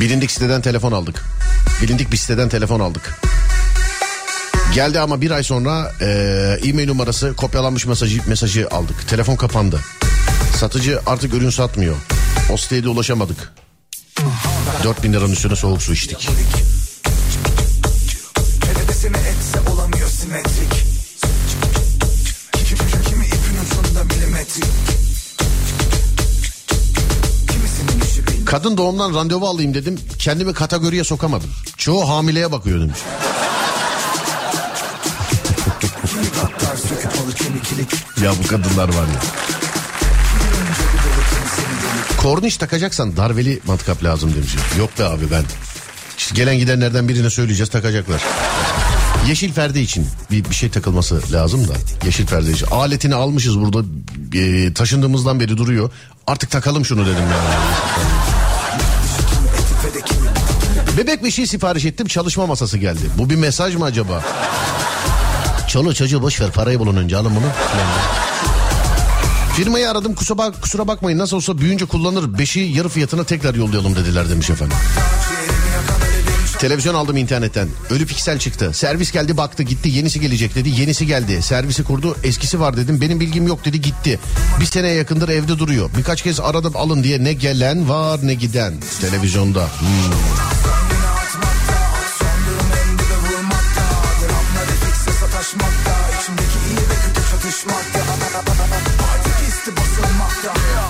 [0.00, 1.22] Bilindik siteden telefon aldık.
[1.82, 3.20] Bilindik bir siteden telefon aldık.
[4.74, 6.06] Geldi ama bir ay sonra e,
[6.64, 9.08] e-mail numarası kopyalanmış mesajı, mesajı aldık.
[9.08, 9.80] Telefon kapandı.
[10.56, 11.96] Satıcı artık ürün satmıyor.
[12.52, 13.52] O siteye de ulaşamadık.
[14.84, 16.28] 4000 liranın üstüne soğuk su içtik.
[28.46, 29.98] Kadın doğumdan randevu alayım dedim.
[30.18, 31.50] Kendimi kategoriye sokamadım.
[31.76, 32.98] Çoğu hamileye bakıyor demiş.
[38.22, 39.20] Ya bu kadınlar var ya.
[42.22, 44.50] Korniş takacaksan darveli matkap lazım demiş.
[44.78, 45.44] Yok be abi ben.
[46.18, 48.22] İşte gelen gidenlerden birine söyleyeceğiz takacaklar.
[49.28, 51.72] Yeşil perde için bir, bir şey takılması lazım da.
[52.06, 52.66] Yeşil perde için.
[52.66, 53.88] Aletini almışız burada.
[54.34, 55.90] e, taşındığımızdan beri duruyor.
[56.26, 57.38] Artık takalım şunu dedim ya.
[60.98, 63.00] Bebek bir şey sipariş ettim çalışma masası geldi.
[63.18, 64.24] Bu bir mesaj mı acaba?
[65.68, 67.46] Çoluğu çocuğu boş ver parayı bulun önce alın bunu.
[69.56, 72.38] Firmayı aradım kusura, bak, kusura bakmayın nasıl olsa büyüyünce kullanır.
[72.38, 74.76] Beşi yarı fiyatına tekrar yollayalım dediler demiş efendim.
[76.58, 77.68] Televizyon aldım internetten.
[77.90, 78.70] Ölü piksel çıktı.
[78.72, 80.80] Servis geldi baktı gitti yenisi gelecek dedi.
[80.80, 81.42] Yenisi geldi.
[81.42, 83.00] Servisi kurdu eskisi var dedim.
[83.00, 84.18] Benim bilgim yok dedi gitti.
[84.60, 85.90] Bir seneye yakındır evde duruyor.
[85.98, 88.74] Birkaç kez aradım alın diye ne gelen var ne giden.
[89.00, 89.60] Televizyonda.
[89.62, 90.67] Hmm.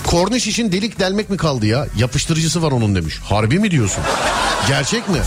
[0.06, 1.86] Korniş için delik delmek mi kaldı ya?
[1.96, 3.18] Yapıştırıcısı var onun demiş.
[3.24, 4.04] Harbi mi diyorsun?
[4.68, 5.18] Gerçek mi?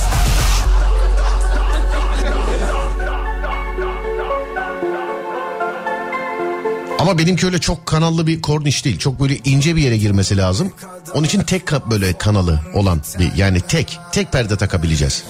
[6.99, 8.97] Ama benimki öyle çok kanallı bir korniş değil.
[8.97, 10.71] Çok böyle ince bir yere girmesi lazım.
[11.13, 15.23] Onun için tek böyle kanalı olan bir yani tek tek perde takabileceğiz.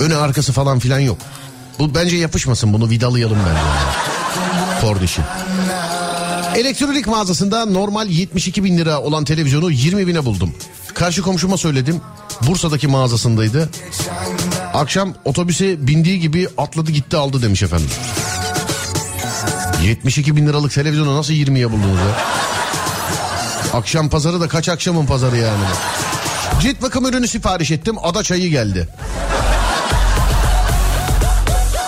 [0.00, 1.18] Önü arkası falan filan yok.
[1.78, 3.60] Bu bence yapışmasın bunu vidalayalım bence.
[4.80, 5.20] Kornişi.
[6.56, 10.54] Elektronik mağazasında normal 72 bin lira olan televizyonu 20 bine buldum.
[10.94, 12.00] Karşı komşuma söyledim.
[12.46, 13.70] Bursa'daki mağazasındaydı.
[14.74, 17.90] Akşam otobüse bindiği gibi atladı gitti aldı demiş efendim.
[19.84, 22.16] 72 bin liralık televizyonu nasıl 20'ye buldunuz ya?
[23.78, 25.64] Akşam pazarı da kaç akşamın pazarı yani?
[26.60, 27.96] Cilt bakım ürünü sipariş ettim.
[28.02, 28.88] Ada çayı geldi.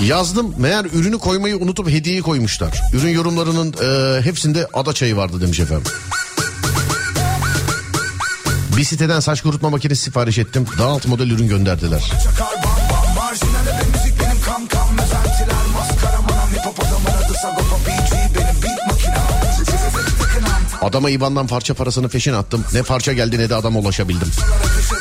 [0.01, 2.83] Yazdım meğer ürünü koymayı unutup hediyeyi koymuşlar.
[2.93, 5.93] Ürün yorumlarının e, hepsinde ada çayı vardı demiş efendim.
[8.77, 10.67] Bir siteden saç kurutma makinesi sipariş ettim.
[10.79, 12.13] Daha alt model ürün gönderdiler.
[20.87, 22.65] Adama IBAN'dan parça parasını peşin attım.
[22.73, 24.29] Ne parça geldi ne de adama ulaşabildim.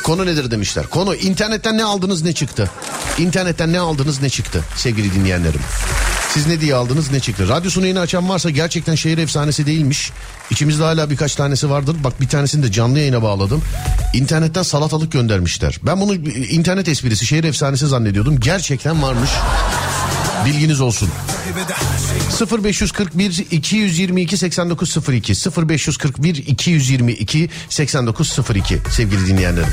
[0.04, 0.86] Konu nedir demişler.
[0.86, 2.70] Konu internetten ne aldınız ne çıktı?
[3.18, 5.60] İnternetten ne aldınız ne çıktı sevgili dinleyenlerim.
[6.34, 7.48] Siz ne diye aldınız ne çıktı?
[7.48, 10.12] Radyosunu yeni açan varsa gerçekten şehir efsanesi değilmiş.
[10.50, 11.96] İçimizde hala birkaç tanesi vardır.
[12.04, 13.62] Bak bir tanesini de canlı yayına bağladım.
[14.14, 15.78] İnternetten salatalık göndermişler.
[15.82, 16.14] Ben bunu
[16.50, 18.40] internet esprisi şehir efsanesi zannediyordum.
[18.40, 19.30] Gerçekten varmış.
[20.46, 21.08] Bilginiz olsun.
[22.64, 25.34] 0541 222 8902
[25.68, 29.68] 0541 222 8902 sevgili dinleyenlerim.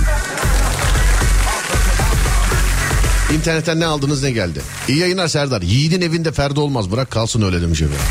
[3.33, 4.61] İnternetten ne aldınız ne geldi?
[4.87, 5.61] İyi yayınlar Serdar.
[5.61, 8.01] Yiğidin evinde Ferdi olmaz bırak kalsın öyle demiş efendim.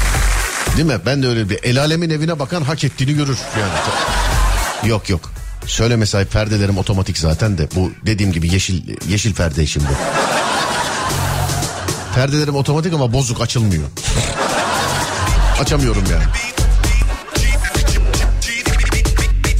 [0.77, 0.99] Değil mi?
[1.07, 3.39] Ben de öyle bir el alemin evine bakan hak ettiğini görür.
[3.61, 4.91] Yani.
[4.91, 5.33] Yok yok.
[5.67, 9.89] Söyleme sahip perdelerim otomatik zaten de bu dediğim gibi yeşil yeşil perde şimdi.
[12.15, 13.83] Perdelerim otomatik ama bozuk açılmıyor.
[15.61, 16.25] Açamıyorum yani.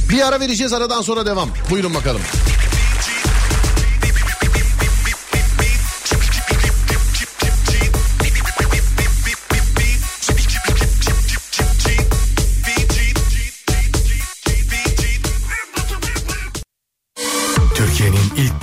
[0.09, 1.49] Bir ara vereceğiz aradan sonra devam.
[1.69, 2.21] Buyurun bakalım.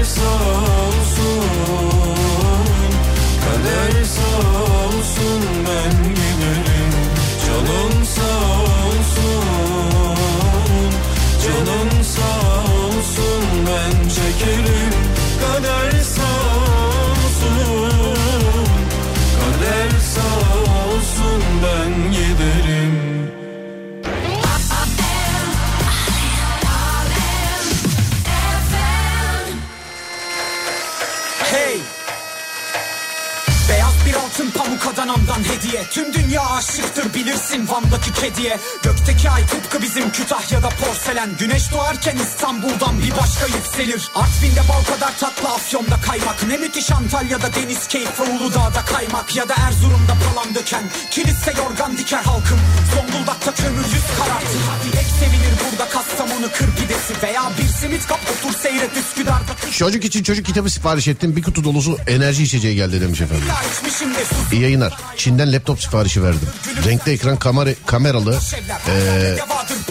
[0.00, 0.69] Kader sağ
[35.70, 36.19] Adana'mdan hediye Tüm dünya
[36.60, 38.58] aşıktır bilirsin Van'daki kediye.
[38.82, 41.30] Gökteki ay tıpkı bizim Kütahya'da porselen.
[41.38, 44.10] Güneş doğarken İstanbul'dan bir başka yükselir.
[44.14, 46.42] Artvin'de bal kadar tatlı Afyon'da kaymak.
[46.48, 49.36] Ne müthiş Antalya'da deniz keyfi Uludağ'da kaymak.
[49.36, 50.82] Ya da Erzurum'da palan döken.
[51.10, 52.60] Kilise yorgan diker halkım.
[52.94, 54.56] Zonguldak'ta kömür yüz karartı.
[54.84, 57.22] Dilek sevilir burada Kastamonu kır pidesi.
[57.22, 61.36] Veya bir simit kap otur seyret Üsküdar'da Çocuk için çocuk kitabı sipariş ettim.
[61.36, 63.46] Bir kutu dolusu enerji içeceği geldi demiş efendim.
[64.52, 64.96] İyi yayınlar.
[65.16, 66.49] Çin'den laptop siparişi verdim.
[66.84, 68.38] Renkli ekran kamera, kameralı
[68.88, 69.38] eee,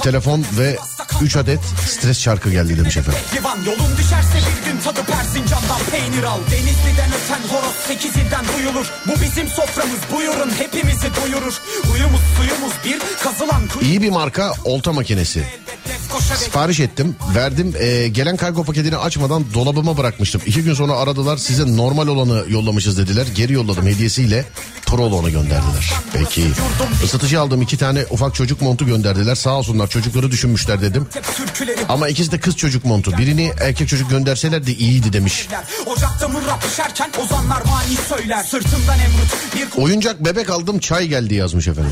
[0.01, 0.77] telefon ve
[1.21, 3.21] 3 adet stres çarkı geldi demiş efendim.
[3.65, 9.21] Yolun düşerse bir gün tadı Persincan'dan peynir al Denizli'den öten horoz sekiz ilden duyulur Bu
[9.21, 11.53] bizim soframız buyurun hepimizi doyurur
[11.93, 15.43] Uyumuz suyumuz bir kazılan kuyu İyi bir marka olta makinesi.
[16.45, 17.73] Sipariş ettim, verdim.
[17.79, 20.41] Eee, gelen kargo paketini açmadan dolabıma bırakmıştım.
[20.45, 21.37] İki gün sonra aradılar.
[21.37, 23.27] Size normal olanı yollamışız dediler.
[23.35, 24.45] Geri yolladım hediyesiyle.
[24.85, 25.93] Torol onu gönderdiler.
[26.13, 26.45] Peki.
[27.03, 29.35] Isıtıcı aldım iki tane ufak çocuk montu gönderdiler.
[29.35, 31.07] Sağ olsunlar çocukları düşünmüşler dedim.
[31.89, 33.17] Ama ikisi de kız çocuk montu.
[33.17, 35.47] Birini erkek çocuk gönderselerdi iyiydi demiş.
[39.77, 41.91] Oyuncak bebek aldım çay geldi yazmış efendim.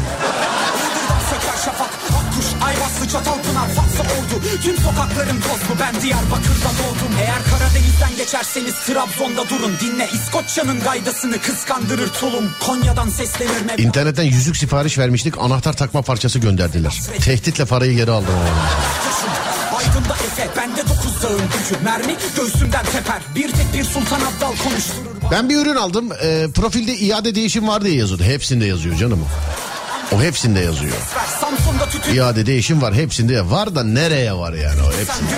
[2.38, 4.44] Şafak Akkuş, Ayvaslı, Çatalpınar, Fatsa oldu.
[4.64, 5.80] Tüm sokakların tozlu.
[5.82, 7.16] Ben Diyarbakır'da doğdum.
[7.22, 9.72] Eğer Karadeniz'den geçerseniz Trabzon'da durun.
[9.82, 12.52] Dinle İskoçya'nın gaydasını kıskandırır tulum.
[12.66, 15.38] Konya'dan seslenir mev İnternetten yüzük sipariş vermiştik.
[15.38, 17.02] Anahtar takma parçası gönderdiler.
[17.22, 18.34] Tehditle parayı geri aldım.
[19.78, 21.84] Aydın'da Efe bende dokuz dağın gücü.
[21.84, 23.22] Mermi göğsümden teper.
[23.36, 25.32] Bir tek bir sultan abdal konuşturur.
[25.32, 26.12] Ben bir ürün aldım.
[26.24, 28.24] E, profilde iade değişim var diye yazıyordu.
[28.24, 29.26] Hepsinde yazıyor canım.
[30.16, 30.96] O hepsinde yazıyor.
[32.14, 35.32] İade değişim var hepsinde var da nereye var yani o hepsinde.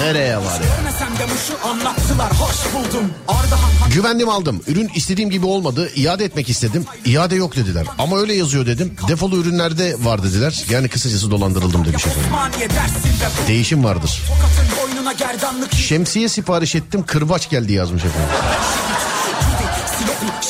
[0.00, 0.76] Nereye var ya?
[0.76, 4.62] Görmesem de muşu anlattılar hoş buldum Ardahan Güvendim aldım.
[4.66, 5.90] Ürün istediğim gibi olmadı.
[5.96, 6.84] İade etmek istedim.
[7.04, 7.86] İade yok dediler.
[7.98, 8.96] Ama öyle yazıyor dedim.
[9.08, 10.64] Defolu ürünlerde var dediler.
[10.70, 12.30] Yani kısacası dolandırıldım demiş efendim.
[13.48, 14.22] Değişim vardır.
[15.76, 18.28] Şemsiye sipariş ettim kırbaç geldi yazmış efendim.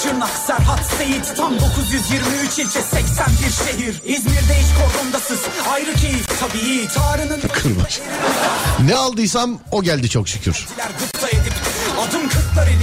[0.06, 5.40] Şırnak, Serhat, Seyit Tam 923 ilçe 81 şehir İzmir'de hiç kordondasız
[5.70, 8.00] Ayrı keyif tabii Tarı'nın Kırbaç.
[8.84, 10.66] Ne aldıysam o geldi çok şükür.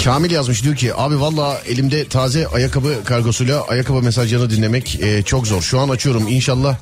[0.04, 5.48] Kamil yazmış diyor ki abi valla elimde taze ayakkabı kargosuyla ayakkabı mesajlarını dinlemek e, çok
[5.48, 5.62] zor.
[5.62, 6.76] Şu an açıyorum inşallah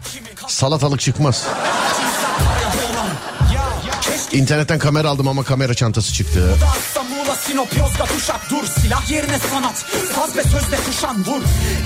[0.47, 1.45] salatalık çıkmaz.
[4.31, 6.55] İnternetten kamera aldım ama kamera çantası çıktı.
[7.31, 8.65] Muğla, Sinop, Yozgat, Uşak Dur.
[8.81, 9.85] Silah yerine sanat.
[10.15, 11.41] Saz ve sözle kuşan vur.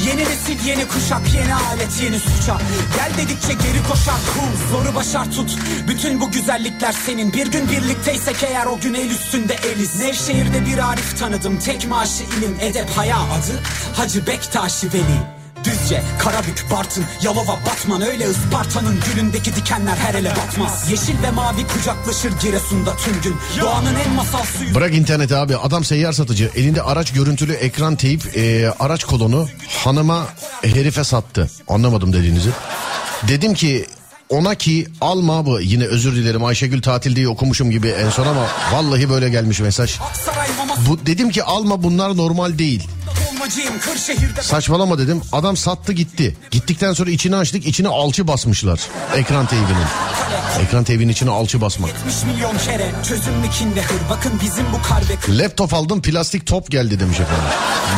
[0.08, 2.58] Yeni nesil yeni kuşak Yeni alet yeni suça.
[2.96, 5.58] Gel dedikçe geri koşar Kul zoru başar tut.
[5.88, 7.34] Bütün bu güzellikler senin.
[7.34, 10.00] Bir gün birlikteysek eğer o gün el üstünde eliz.
[10.00, 11.60] Nevşehir'de bir Arif tanıdım.
[11.60, 13.62] Tek maaşı ilim edep haya adı
[13.96, 15.35] Hacı Bektaşi Veli
[15.66, 21.68] Düzce, Karabük, Bartın, Yalova, Batman Öyle Isparta'nın gülündeki dikenler her ele batmaz Yeşil ve mavi
[21.68, 26.82] kucaklaşır Giresun'da tüm gün Doğanın en masal suyu Bırak interneti abi adam seyyar satıcı elinde
[26.82, 29.48] araç görüntülü ekran teyip e, araç kolonu
[29.84, 30.28] hanıma
[30.62, 31.50] herife sattı.
[31.68, 32.50] Anlamadım dediğinizi.
[33.28, 33.86] Dedim ki
[34.30, 38.48] ona ki alma bu yine özür dilerim Ayşegül tatil diye okumuşum gibi en son ama
[38.74, 40.00] vallahi böyle gelmiş mesaj.
[40.88, 42.88] Bu dedim ki alma bunlar normal değil.
[44.42, 45.22] Saçmalama dedim.
[45.32, 46.38] Adam sattı gitti.
[46.52, 47.68] Gittikten sonra içini açtık.
[47.68, 48.80] içine alçı basmışlar.
[49.16, 49.86] Ekran teybinin.
[50.62, 51.92] Ekran teybinin içine alçı basmak.
[51.92, 54.78] 70 milyon kere çözümlü kin ve hır Bakın bizim bu
[55.30, 57.44] Laptop aldım plastik top geldi demiş efendim.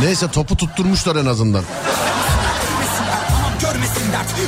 [0.01, 1.63] Neyse topu tutturmuşlar en azından.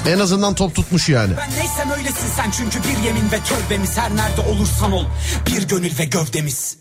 [0.07, 1.33] En azından top tutmuş yani.
[1.37, 5.05] Ben neysem öylesin sen çünkü bir yemin ve tövbemiz Her nerede olursan ol
[5.47, 6.77] bir gönül ve gövdemiz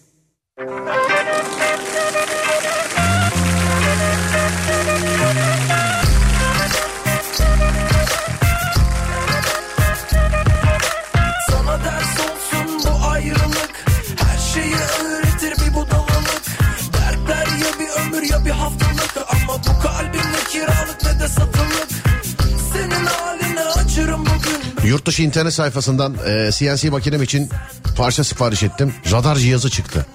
[24.89, 27.51] Yurt dışı internet sayfasından e, CNC makinem için
[27.97, 28.95] parça sipariş ettim.
[29.12, 30.07] Radar cihazı çıktı.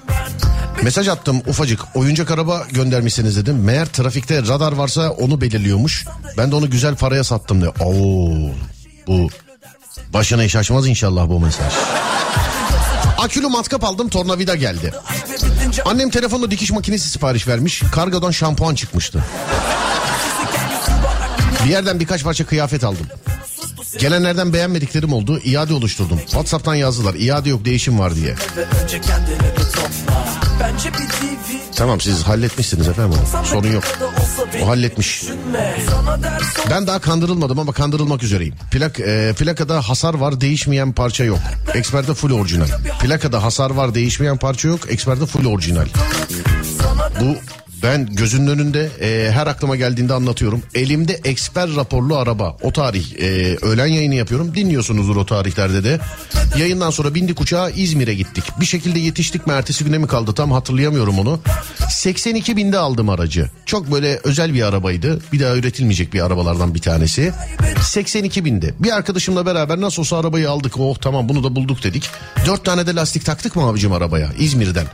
[0.83, 3.63] Mesaj attım ufacık oyuncak araba göndermişsiniz dedim.
[3.63, 6.05] Meğer trafikte radar varsa onu belirliyormuş.
[6.37, 7.73] Ben de onu güzel paraya sattım diyor.
[7.79, 8.51] Oo,
[9.07, 9.29] bu
[10.13, 11.73] başına iş açmaz inşallah bu mesaj.
[13.17, 14.93] Akülü matkap aldım tornavida geldi.
[15.85, 17.81] Annem telefonla dikiş makinesi sipariş vermiş.
[17.91, 19.23] Kargodan şampuan çıkmıştı.
[21.65, 23.07] Bir yerden birkaç parça kıyafet aldım.
[23.99, 25.39] Gelenlerden beğenmediklerim oldu.
[25.43, 26.17] İade oluşturdum.
[26.17, 27.13] Whatsapp'tan yazdılar.
[27.13, 28.35] İade yok değişim var diye.
[31.75, 33.19] Tamam siz halletmişsiniz efendim.
[33.19, 33.45] onu.
[33.45, 33.83] Sorun yok.
[34.63, 35.23] O halletmiş.
[36.69, 38.55] Ben daha kandırılmadım ama kandırılmak üzereyim.
[38.71, 41.39] Plak, e, plakada hasar var değişmeyen parça yok.
[41.73, 42.67] Eksperde full orijinal.
[43.01, 44.91] Plakada hasar var değişmeyen parça yok.
[44.91, 45.85] Eksperde full orijinal.
[47.21, 47.35] Bu
[47.83, 50.61] ben gözünün önünde e, her aklıma geldiğinde anlatıyorum.
[50.75, 52.57] Elimde eksper raporlu araba.
[52.61, 54.55] O tarih e, öğlen yayını yapıyorum.
[54.55, 55.99] Dinliyorsunuzdur o tarihlerde de.
[56.57, 58.43] Yayından sonra bindik uçağa İzmir'e gittik.
[58.59, 61.39] Bir şekilde yetiştik mi ertesi güne mi kaldı tam hatırlayamıyorum onu.
[61.89, 63.49] 82 binde aldım aracı.
[63.65, 65.21] Çok böyle özel bir arabaydı.
[65.33, 67.31] Bir daha üretilmeyecek bir arabalardan bir tanesi.
[67.81, 68.73] 82 binde.
[68.79, 70.79] Bir arkadaşımla beraber nasıl olsa arabayı aldık.
[70.79, 72.09] Oh tamam bunu da bulduk dedik.
[72.45, 74.85] Dört tane de lastik taktık mı abicim arabaya İzmir'den.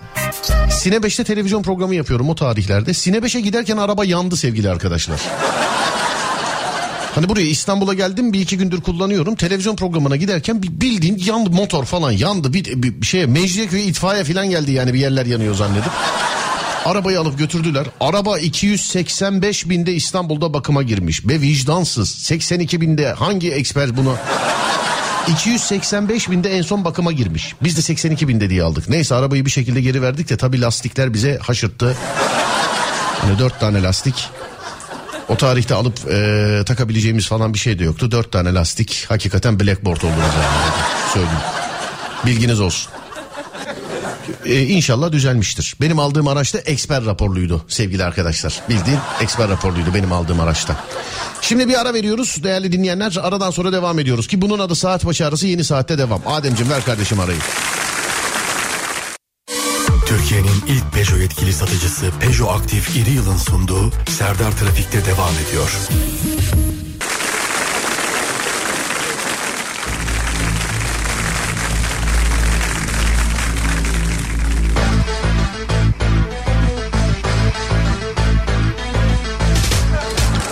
[0.71, 2.78] Sine 5'te televizyon programı yapıyorum o tarihlerde.
[2.93, 5.19] Sine 5'e giderken araba yandı sevgili arkadaşlar.
[7.15, 9.35] Hani buraya İstanbul'a geldim bir iki gündür kullanıyorum.
[9.35, 12.53] Televizyon programına giderken bildiğin yandı motor falan yandı.
[12.53, 15.91] Bir, bir, şeye Mecidiyeköy'e itfaiye falan geldi yani bir yerler yanıyor zannedip.
[16.85, 17.87] Arabayı alıp götürdüler.
[17.99, 21.25] Araba 285 binde İstanbul'da bakıma girmiş.
[21.25, 24.15] Ve vicdansız 82 binde hangi eksper bunu...
[25.29, 27.55] 285 binde en son bakıma girmiş.
[27.63, 28.89] Biz de 82 binde diye aldık.
[28.89, 31.97] Neyse arabayı bir şekilde geri verdik de tabii lastikler bize haşırttı.
[33.21, 34.29] Hani dört tane lastik.
[35.29, 38.11] O tarihte alıp e, takabileceğimiz falan bir şey de yoktu.
[38.11, 39.05] Dört tane lastik.
[39.09, 40.15] Hakikaten blackboard yani.
[41.13, 41.39] Söyleyeyim.
[42.25, 42.91] Bilginiz olsun.
[44.45, 45.75] E, inşallah düzelmiştir.
[45.81, 48.61] Benim aldığım araçta eksper raporluydu sevgili arkadaşlar.
[48.69, 50.75] Bildiğin eksper raporluydu benim aldığım araçta.
[51.41, 53.17] Şimdi bir ara veriyoruz değerli dinleyenler.
[53.21, 56.21] Aradan sonra devam ediyoruz ki bunun adı saat başı arası yeni saatte devam.
[56.25, 57.39] Ademciğim ver kardeşim arayı.
[60.05, 65.71] Türkiye'nin ilk Peugeot yetkili satıcısı Peugeot Aktif İri Yıl'ın sunduğu Serdar Trafik'te devam ediyor.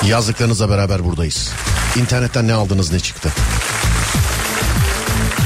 [0.08, 1.52] Yazdıklarınızla beraber buradayız.
[1.96, 3.30] İnternetten ne aldınız ne çıktı?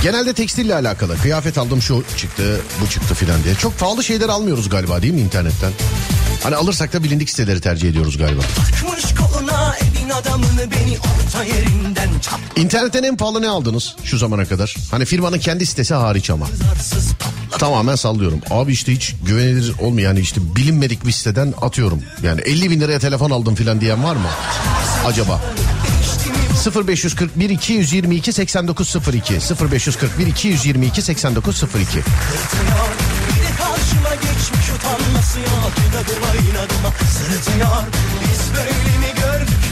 [0.03, 1.17] Genelde tekstille alakalı.
[1.17, 3.55] Kıyafet aldım şu çıktı bu çıktı filan diye.
[3.55, 5.71] Çok pahalı şeyler almıyoruz galiba değil mi internetten?
[6.43, 8.41] Hani alırsak da bilindik siteleri tercih ediyoruz galiba.
[9.19, 9.75] Koluna
[12.55, 14.75] İnternetten en pahalı ne aldınız şu zamana kadar?
[14.91, 16.45] Hani firmanın kendi sitesi hariç ama.
[17.61, 18.41] Tamamen sallıyorum.
[18.49, 22.01] Abi işte hiç güvenilir olmayan yani işte bilinmedik bir siteden atıyorum.
[22.23, 24.27] Yani 50 bin liraya telefon aldım filan diyen var mı?
[25.05, 25.41] Acaba?
[26.87, 29.33] 0541 222 8902
[29.71, 32.03] 0541 222 8902 Bir de
[33.57, 34.09] karşıma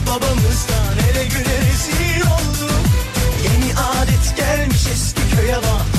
[0.07, 2.85] babamızdan Ele güne rezil olduk
[3.43, 5.98] Yeni adet gelmiş eski köye bak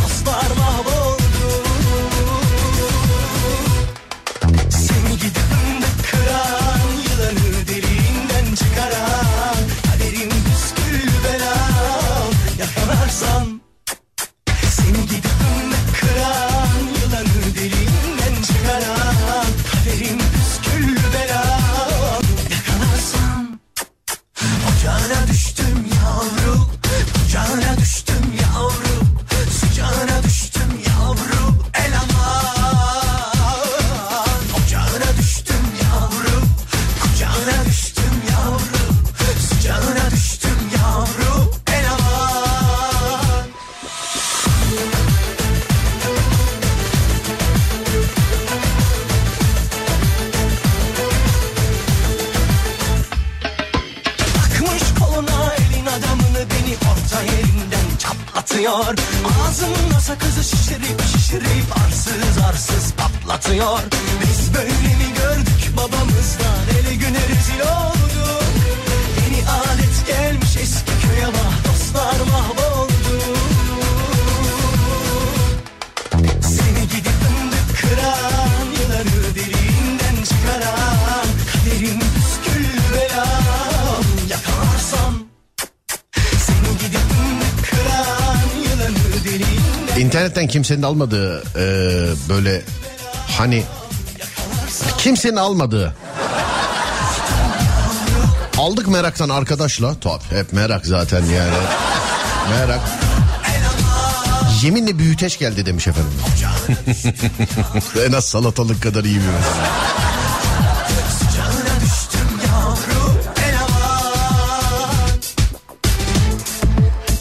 [13.21, 13.50] sun.
[90.31, 91.65] İnternetten kimsenin almadığı e,
[92.29, 92.63] böyle
[93.39, 93.63] hani
[94.99, 95.95] kimsenin almadığı.
[98.59, 99.95] Aldık meraktan arkadaşla.
[100.01, 101.57] Tabii hep merak zaten yani.
[102.51, 102.81] Merak.
[104.63, 106.13] Yeminle büyüteç geldi demiş efendim.
[108.09, 109.67] En az salatalık kadar iyi bir mesela.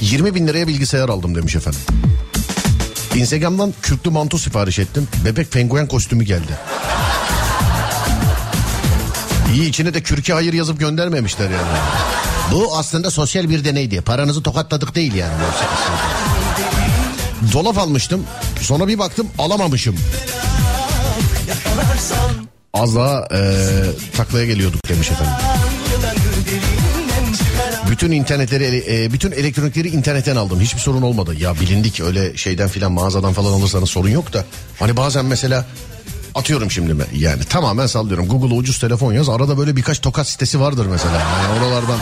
[0.02, 1.80] 20 bin liraya bilgisayar aldım demiş efendim.
[3.20, 5.08] Instagram'dan kürklü manto sipariş ettim.
[5.26, 6.58] Bebek penguen kostümü geldi.
[9.54, 11.78] İyi içine de kürke hayır yazıp göndermemişler yani.
[12.52, 14.02] Bu aslında sosyal bir deneydi.
[14.02, 15.34] Paranızı tokatladık değil yani.
[17.54, 18.24] Dolap almıştım.
[18.62, 19.96] Sonra bir baktım alamamışım.
[22.74, 23.66] Az daha e,
[24.18, 25.34] taklaya geliyorduk demiş efendim.
[28.00, 30.60] Bütün internetleri, e, bütün elektronikleri internetten aldım.
[30.60, 31.36] Hiçbir sorun olmadı.
[31.40, 34.46] Ya bilindik öyle şeyden filan mağazadan falan alırsanız sorun yok da.
[34.80, 35.66] Hani bazen mesela
[36.36, 37.04] atıyorum şimdi mi?
[37.16, 38.28] Yani tamamen sallıyorum.
[38.28, 39.30] Google'a ucuz telefon yaz.
[39.30, 41.14] Arada böyle birkaç tokat sitesi vardır mesela.
[41.14, 41.98] Yani oralardan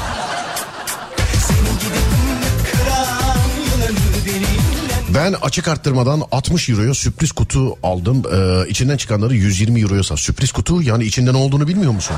[5.16, 8.24] Ben açık arttırmadan 60 euroya sürpriz kutu aldım.
[8.34, 10.20] Ee, içinden çıkanları 120 euroya sat.
[10.20, 12.16] Sürpriz kutu yani içinde ne olduğunu bilmiyor musun?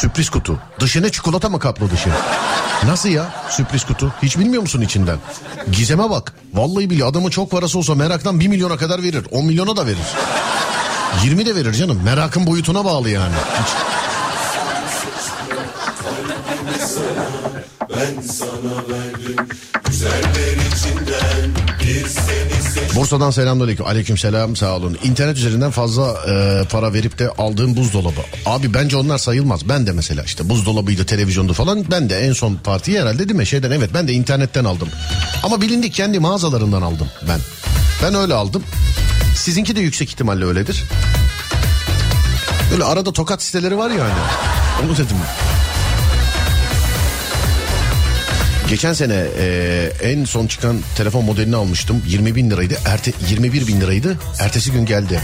[0.00, 0.58] Sürpriz kutu.
[0.80, 2.10] Dışına çikolata mı kaplı dışı?
[2.86, 4.12] Nasıl ya sürpriz kutu?
[4.22, 5.18] Hiç bilmiyor musun içinden?
[5.72, 6.32] Gizeme bak.
[6.54, 9.26] Vallahi biliyor adamın çok parası olsa meraktan 1 milyona kadar verir.
[9.30, 10.06] 10 milyona da verir.
[11.24, 12.00] 20 de verir canım.
[12.04, 13.34] Merakın boyutuna bağlı yani.
[13.62, 13.68] Hiç...
[17.90, 19.48] Ben sana verdim
[19.84, 22.55] güzeller içinden bir seni.
[22.96, 23.86] Bursa'dan selamünaleyküm.
[23.86, 24.98] Aleyküm selam sağ olun.
[25.04, 28.20] İnternet üzerinden fazla e, para verip de aldığım buzdolabı.
[28.46, 29.68] Abi bence onlar sayılmaz.
[29.68, 31.84] Ben de mesela işte buzdolabıydı, televizyondu falan.
[31.90, 33.46] Ben de en son partiyi herhalde değil mi?
[33.46, 34.88] Şeyden evet ben de internetten aldım.
[35.42, 37.40] Ama bilindik kendi mağazalarından aldım ben.
[38.02, 38.62] Ben öyle aldım.
[39.36, 40.84] Sizinki de yüksek ihtimalle öyledir.
[42.70, 44.86] Böyle arada tokat siteleri var ya hani.
[44.86, 45.16] Onu dedim.
[48.68, 52.02] Geçen sene e, en son çıkan telefon modelini almıştım.
[52.06, 52.74] 20 bin liraydı.
[52.86, 54.18] Erte, 21 bin liraydı.
[54.40, 55.20] Ertesi gün geldi.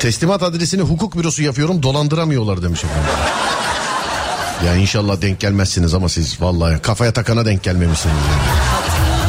[0.00, 3.10] Teslimat adresini hukuk bürosu yapıyorum dolandıramıyorlar demiş efendim.
[4.66, 8.14] Ya inşallah denk gelmezsiniz ama siz vallahi kafaya takana denk gelmemişsiniz.
[8.14, 8.58] yani.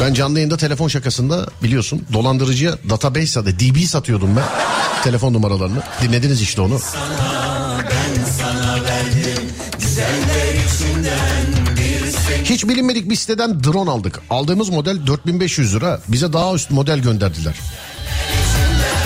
[0.00, 4.44] Ben canlı yayında telefon şakasında biliyorsun dolandırıcıya database satı DB satıyordum ben.
[5.04, 5.82] Telefon numaralarını.
[6.02, 6.80] Dinlediniz işte onu.
[12.44, 14.20] Hiç bilinmedik bir siteden drone aldık.
[14.30, 16.00] Aldığımız model 4500 lira.
[16.08, 17.54] Bize daha üst model gönderdiler.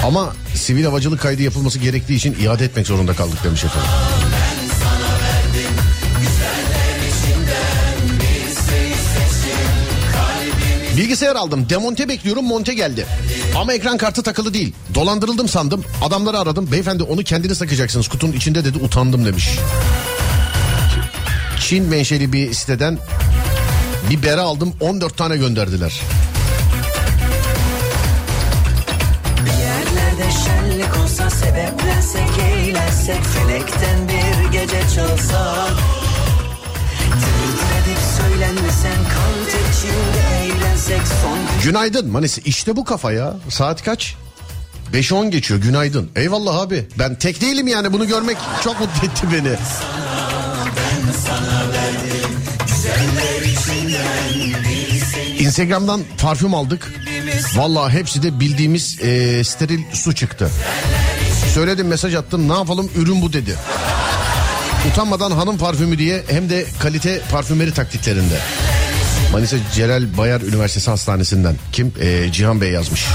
[0.04, 3.90] Ama sivil havacılık kaydı yapılması gerektiği için iade etmek zorunda kaldık demiş efendim.
[10.96, 11.66] Bilgisayar aldım.
[11.70, 12.44] Demonte bekliyorum.
[12.44, 13.06] Monte geldi.
[13.56, 14.72] Ama ekran kartı takılı değil.
[14.94, 15.84] Dolandırıldım sandım.
[16.04, 16.68] Adamları aradım.
[16.72, 18.08] Beyefendi onu kendiniz takacaksınız.
[18.08, 18.78] Kutunun içinde dedi.
[18.78, 19.48] Utandım demiş.
[21.60, 22.98] Çin menşeli bir siteden
[24.10, 26.00] bir bere aldım 14 tane gönderdiler.
[29.44, 34.82] Bir yerlerde şenlik olsa sebeplensek eğlensek felekten bir gece
[41.06, 44.14] son Günaydın Manisi işte bu kafa ya saat kaç?
[44.92, 46.10] 5-10 geçiyor günaydın.
[46.16, 49.56] Eyvallah abi ben tek değilim yani bunu görmek çok mutlu etti beni.
[55.38, 56.92] Instagram'dan parfüm aldık.
[57.54, 60.50] Vallahi hepsi de bildiğimiz e, steril su çıktı.
[61.54, 63.54] Söyledim mesaj attım ne yapalım ürün bu dedi.
[64.90, 68.38] Utanmadan hanım parfümü diye hem de kalite parfümeri taktiklerinde.
[69.32, 71.56] Manisa Celal Bayar Üniversitesi Hastanesi'nden.
[71.72, 71.92] Kim?
[72.00, 73.06] Ee, Cihan Bey yazmış.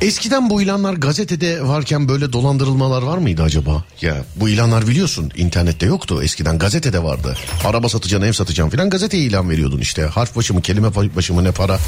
[0.00, 3.84] Eskiden bu ilanlar gazetede varken böyle dolandırılmalar var mıydı acaba?
[4.00, 6.22] Ya bu ilanlar biliyorsun internette yoktu.
[6.22, 7.36] Eskiden gazetede vardı.
[7.66, 10.02] Araba satacağım, ev satacağım filan gazeteye ilan veriyordun işte.
[10.02, 11.78] Harf başı mı, kelime başı mı ne para.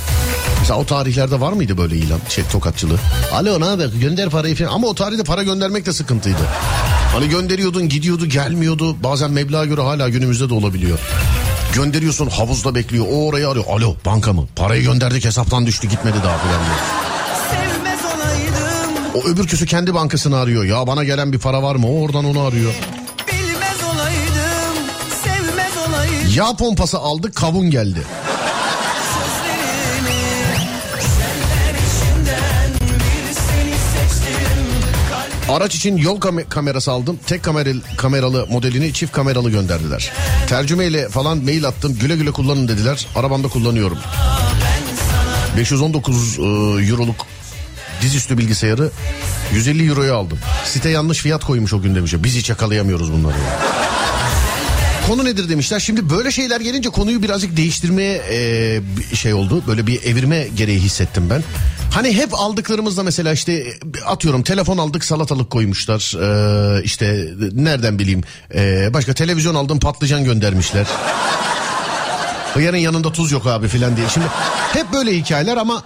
[0.60, 2.20] Mesela o tarihlerde var mıydı böyle ilan?
[2.28, 2.98] Şey tokatçılığı.
[3.32, 4.72] Alo ne haber gönder parayı filan.
[4.72, 6.42] Ama o tarihte para göndermek de sıkıntıydı.
[7.12, 9.02] Hani gönderiyordun gidiyordu gelmiyordu.
[9.02, 10.98] Bazen meblağa göre hala günümüzde de olabiliyor.
[11.74, 13.06] Gönderiyorsun havuzda bekliyor.
[13.10, 13.64] O orayı arıyor.
[13.68, 14.46] Alo banka mı?
[14.56, 17.11] Parayı gönderdik hesaptan düştü gitmedi daha filan diyor.
[19.14, 20.64] O öbürküsü kendi bankasını arıyor.
[20.64, 21.86] Ya bana gelen bir para var mı?
[21.88, 22.72] O oradan onu arıyor.
[23.32, 24.76] Bilmez olaydım
[25.24, 28.02] sevmez olaydım Yağ pompası aldık kavun geldi.
[35.48, 37.18] Araç için yol kam- kamerası aldım.
[37.26, 40.12] Tek kameralı, kameralı modelini çift kameralı gönderdiler.
[40.48, 41.96] Tercümeyle falan mail attım.
[42.00, 43.06] Güle güle kullanın dediler.
[43.16, 43.98] Arabamda kullanıyorum.
[45.56, 47.26] 519 e, euroluk
[48.02, 48.90] dizüstü bilgisayarı
[49.54, 50.38] 150 euroya aldım.
[50.64, 52.14] Site yanlış fiyat koymuş o gün demiş.
[52.18, 53.38] Biz hiç yakalayamıyoruz bunları.
[53.38, 53.82] ya.
[55.06, 55.80] Konu nedir demişler.
[55.80, 59.62] Şimdi böyle şeyler gelince konuyu birazcık değiştirmeye e, şey oldu.
[59.66, 61.42] Böyle bir evirme gereği hissettim ben.
[61.94, 63.66] Hani hep aldıklarımızda mesela işte
[64.06, 66.14] atıyorum telefon aldık salatalık koymuşlar.
[66.20, 68.22] Ee, işte nereden bileyim
[68.54, 70.86] ee, başka televizyon aldım patlıcan göndermişler.
[72.60, 74.08] Yarın yanında tuz yok abi filan diye.
[74.08, 74.26] Şimdi
[74.72, 75.82] hep böyle hikayeler ama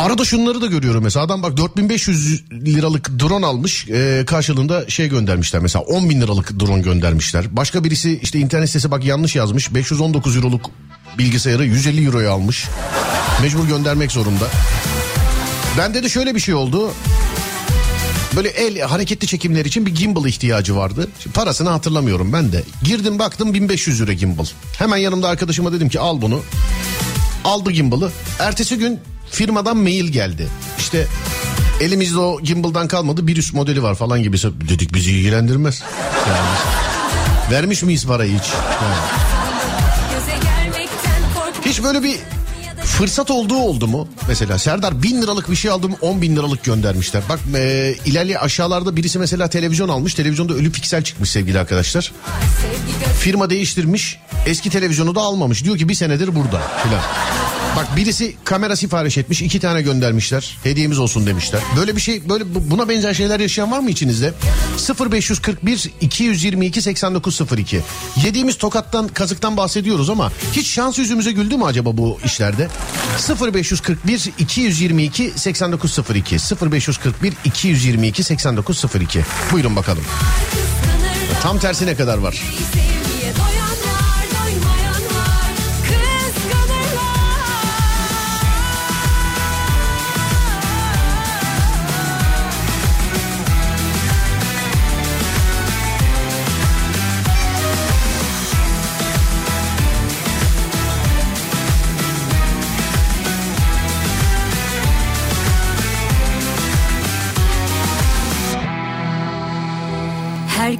[0.00, 5.62] Arada şunları da görüyorum mesela adam bak 4500 liralık drone almış e, karşılığında şey göndermişler
[5.62, 7.56] mesela 10 bin liralık drone göndermişler.
[7.56, 10.70] Başka birisi işte internet sitesi bak yanlış yazmış 519 euroluk
[11.18, 12.68] bilgisayarı 150 euroya almış.
[13.42, 14.48] Mecbur göndermek zorunda.
[15.78, 16.90] Bende de şöyle bir şey oldu.
[18.36, 21.08] Böyle el hareketli çekimler için bir gimbal ihtiyacı vardı.
[21.22, 22.62] Şimdi parasını hatırlamıyorum ben de.
[22.84, 24.46] Girdim baktım 1500 lira gimbal.
[24.78, 26.40] Hemen yanımda arkadaşıma dedim ki al bunu.
[27.44, 28.10] Aldı gimbal'ı.
[28.38, 30.48] Ertesi gün firmadan mail geldi.
[30.78, 31.06] İşte
[31.80, 34.36] elimizde o gimbal'dan kalmadı bir üst modeli var falan gibi.
[34.42, 35.82] Dedik bizi ilgilendirmez.
[36.28, 36.48] Yani,
[37.50, 38.48] vermiş miyiz parayı hiç?
[38.82, 38.96] Yani.
[41.64, 42.16] Hiç böyle bir
[42.84, 44.08] fırsat olduğu oldu mu?
[44.28, 47.22] Mesela Serdar bin liralık bir şey aldım 10 bin liralık göndermişler.
[47.28, 50.14] Bak e, ilerli aşağılarda birisi mesela televizyon almış.
[50.14, 52.12] Televizyonda ölü piksel çıkmış sevgili arkadaşlar.
[53.18, 54.18] Firma değiştirmiş.
[54.46, 55.64] Eski televizyonu da almamış.
[55.64, 57.00] Diyor ki bir senedir burada filan.
[57.76, 59.42] Bak birisi kamera sipariş etmiş.
[59.42, 60.56] iki tane göndermişler.
[60.62, 61.60] Hediyemiz olsun demişler.
[61.76, 64.32] Böyle bir şey böyle bu- buna benzer şeyler yaşayan var mı içinizde?
[65.12, 67.80] 0541 222 8902.
[68.24, 72.68] Yediğimiz tokattan kazıktan bahsediyoruz ama hiç şans yüzümüze güldü mü acaba bu işlerde?
[73.54, 76.36] 0541 222 8902
[76.72, 79.24] 0541 222 8902.
[79.52, 80.04] Buyurun bakalım.
[81.42, 82.42] Tam tersine kadar var.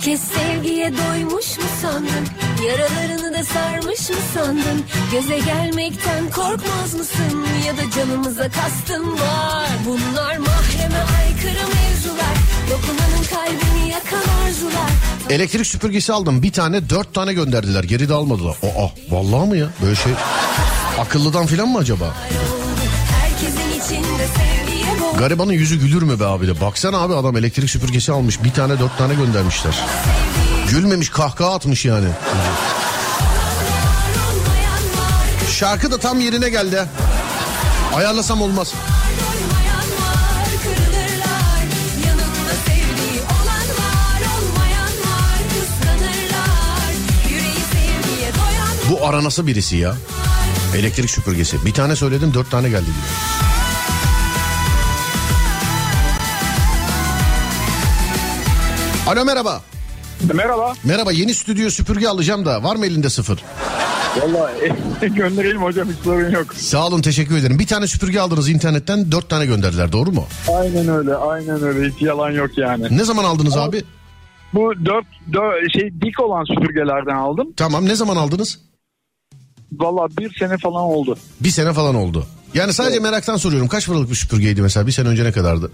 [0.00, 2.26] Herkes sevgiye doymuş mu sandın?
[2.66, 4.84] Yaralarını da sarmış mı sandın?
[5.12, 7.46] Göze gelmekten korkmaz mısın?
[7.66, 9.68] Ya da canımıza kastın var.
[9.86, 12.36] Bunlar mahreme aykırı mevzular.
[12.70, 14.90] Dokunanın kalbini yakan arzular.
[15.30, 16.42] Elektrik süpürgesi aldım.
[16.42, 17.84] Bir tane dört tane gönderdiler.
[17.84, 18.56] Geri de almadılar.
[18.62, 19.68] Aa vallahi mı ya?
[19.82, 20.12] Böyle şey
[21.00, 22.14] akıllıdan filan mı acaba?
[25.20, 26.60] Garibanın yüzü gülür mü be abi de?
[26.60, 28.44] Baksana abi adam elektrik süpürgesi almış.
[28.44, 29.84] Bir tane dört tane göndermişler.
[30.70, 32.06] Gülmemiş kahkaha atmış yani.
[35.50, 36.84] Şarkı da tam yerine geldi.
[37.94, 38.74] Ayarlasam olmaz.
[48.90, 49.96] Bu aranası birisi ya.
[50.76, 51.66] Elektrik süpürgesi.
[51.66, 53.29] Bir tane söyledim dört tane geldi diyor.
[59.06, 59.62] Alo merhaba.
[60.34, 60.74] Merhaba.
[60.84, 63.42] Merhaba yeni stüdyo süpürge alacağım da var mı elinde sıfır?
[64.20, 64.52] Valla
[65.16, 66.54] gönderelim hocam hiç sorun yok.
[66.54, 67.58] Sağ olun teşekkür ederim.
[67.58, 70.24] Bir tane süpürge aldınız internetten dört tane gönderdiler doğru mu?
[70.58, 72.86] Aynen öyle aynen öyle hiç yalan yok yani.
[72.98, 73.82] Ne zaman aldınız abi?
[74.54, 77.48] Bu dört, dört şey dik olan süpürgelerden aldım.
[77.56, 78.58] Tamam ne zaman aldınız?
[79.72, 81.18] Valla bir sene falan oldu.
[81.40, 82.26] Bir sene falan oldu.
[82.54, 83.68] Yani sadece meraktan soruyorum.
[83.68, 84.86] Kaç paralık bir süpürgeydi mesela?
[84.86, 85.72] Bir sene önce ne kadardı?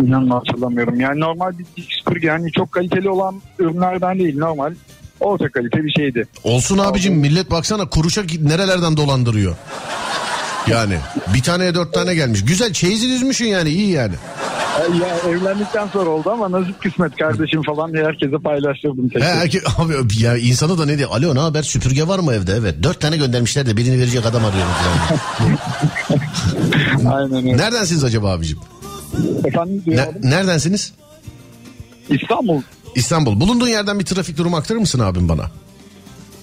[0.00, 1.00] İnanın hatırlamıyorum.
[1.00, 4.74] Yani normal bir dik süpürge yani çok kaliteli olan ürünlerden değil normal.
[5.20, 6.26] Orta kalite bir şeydi.
[6.44, 9.56] Olsun abicim millet baksana kuruşa nerelerden dolandırıyor.
[10.66, 10.94] Yani
[11.34, 12.44] bir taneye dört tane gelmiş.
[12.44, 14.14] Güzel çeyizi düzmüşsün yani iyi yani.
[14.80, 19.10] Ya evlendikten sonra oldu ama nasip kısmet kardeşim falan diye herkese paylaştırdım.
[19.14, 21.10] He, erkek, abi ya insanı da ne diyor?
[21.12, 22.52] Alo ne haber süpürge var mı evde?
[22.52, 22.74] Evet.
[22.82, 25.58] Dört tane göndermişler de birini verecek adam arıyorum falan.
[27.14, 27.56] Aynen öyle.
[27.56, 28.58] Neredensiniz acaba abicim?
[29.44, 30.92] Efendim Ne- neredensiniz?
[32.08, 32.62] İstanbul.
[32.94, 33.40] İstanbul.
[33.40, 35.50] Bulunduğun yerden bir trafik durumu aktarır mısın abim bana?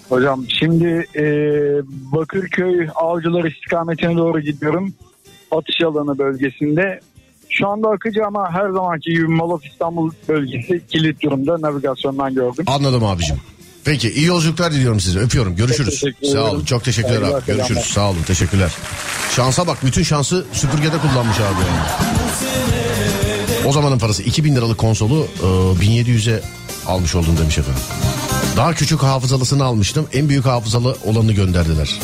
[0.10, 1.24] Hocam şimdi e,
[2.12, 4.94] Bakırköy Avcılar istikametine doğru gidiyorum.
[5.52, 7.00] Atış alanı bölgesinde.
[7.50, 12.66] Şu anda akıcı ama her zamanki gibi Molof İstanbul bölgesi kilit durumda navigasyondan gördüm.
[12.68, 13.36] Anladım abicim.
[13.88, 15.20] Peki iyi yolculuklar diliyorum size.
[15.20, 15.56] Öpüyorum.
[15.56, 16.04] Görüşürüz.
[16.32, 16.66] Sağ olun.
[16.66, 17.46] Çok teşekkürler abi.
[17.46, 17.86] Görüşürüz.
[17.86, 18.24] Sağ olun.
[18.28, 18.72] Teşekkürler.
[19.36, 22.10] Şansa bak bütün şansı süpürgede kullanmış abi yani.
[23.66, 25.46] O zamanın parası 2000 liralık konsolu e,
[25.86, 26.42] 1700'e
[26.88, 27.82] almış oldum demiş efendim.
[28.58, 30.08] Daha küçük hafızalısını almıştım.
[30.14, 32.00] En büyük hafızalı olanını gönderdiler.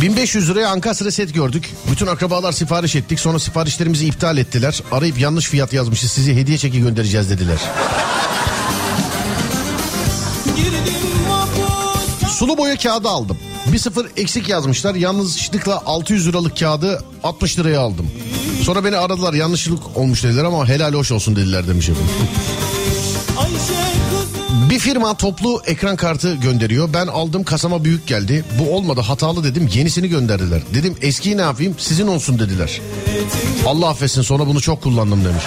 [0.00, 1.70] 1500 liraya Ankastre set gördük.
[1.90, 3.20] Bütün akrabalar sipariş ettik.
[3.20, 4.82] Sonra siparişlerimizi iptal ettiler.
[4.92, 6.12] Arayıp yanlış fiyat yazmışız.
[6.12, 7.58] Size hediye çeki göndereceğiz dediler.
[12.42, 13.38] Sulu boya kağıdı aldım.
[13.72, 14.94] Bir sıfır eksik yazmışlar.
[14.94, 18.10] Yanlışlıkla 600 liralık kağıdı 60 liraya aldım.
[18.62, 21.90] Sonra beni aradılar yanlışlık olmuş dediler ama helal hoş olsun dediler demiş.
[24.70, 26.92] Bir firma toplu ekran kartı gönderiyor.
[26.94, 28.44] Ben aldım kasama büyük geldi.
[28.58, 30.62] Bu olmadı hatalı dedim yenisini gönderdiler.
[30.74, 32.80] Dedim eskiyi ne yapayım sizin olsun dediler.
[33.66, 35.44] Allah affetsin sonra bunu çok kullandım demiş.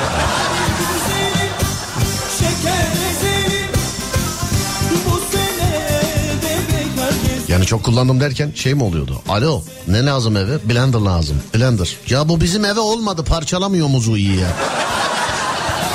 [7.65, 9.21] Yani çok kullandım derken şey mi oluyordu?
[9.29, 10.69] Alo ne lazım eve?
[10.69, 11.41] Blender lazım.
[11.55, 11.95] Blender.
[12.09, 14.47] Ya bu bizim eve olmadı parçalamıyor muzu iyi ya.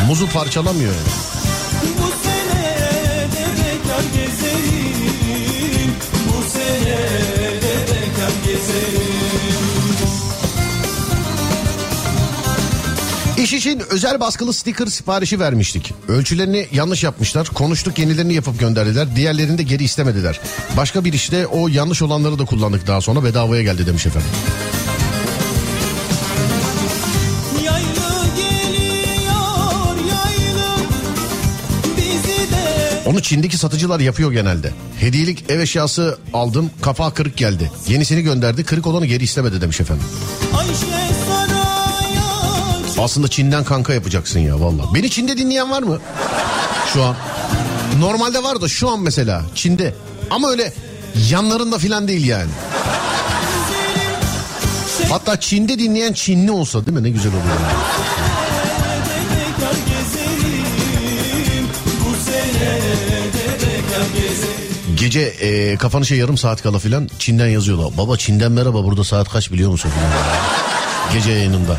[0.09, 1.30] Muzu parçalamıyor yani.
[13.51, 15.93] İş için özel baskılı sticker siparişi vermiştik.
[16.09, 17.47] Ölçülerini yanlış yapmışlar.
[17.47, 19.17] Konuştuk yenilerini yapıp gönderdiler.
[19.17, 20.41] Diğerlerini de geri istemediler.
[20.77, 24.31] Başka bir işte o yanlış olanları da kullandık daha sonra bedavaya geldi demiş efendim.
[33.07, 34.73] Onu Çin'deki satıcılar yapıyor genelde.
[35.01, 37.71] Hediyelik ev eşyası aldım kapağı kırık geldi.
[37.89, 40.05] Yenisini gönderdi kırık olanı geri istemedi demiş efendim.
[40.59, 41.00] Ayşe
[43.01, 44.95] Aslında Çin'den kanka yapacaksın ya valla.
[44.95, 45.99] Beni Çin'de dinleyen var mı?
[46.93, 47.17] Şu an.
[48.01, 49.95] Normalde var da şu an mesela Çin'de.
[50.31, 50.73] Ama öyle
[51.31, 52.51] yanlarında filan değil yani.
[55.09, 57.03] Hatta Çin'de dinleyen Çinli olsa değil mi?
[57.03, 57.43] Ne güzel olur.
[57.43, 57.81] yani.
[64.97, 67.99] Gece e, kapanışa yarım saat kala filan Çin'den yazıyorlar.
[67.99, 69.91] Baba Çin'den merhaba burada saat kaç biliyor musun.
[71.13, 71.77] Gece yayınında.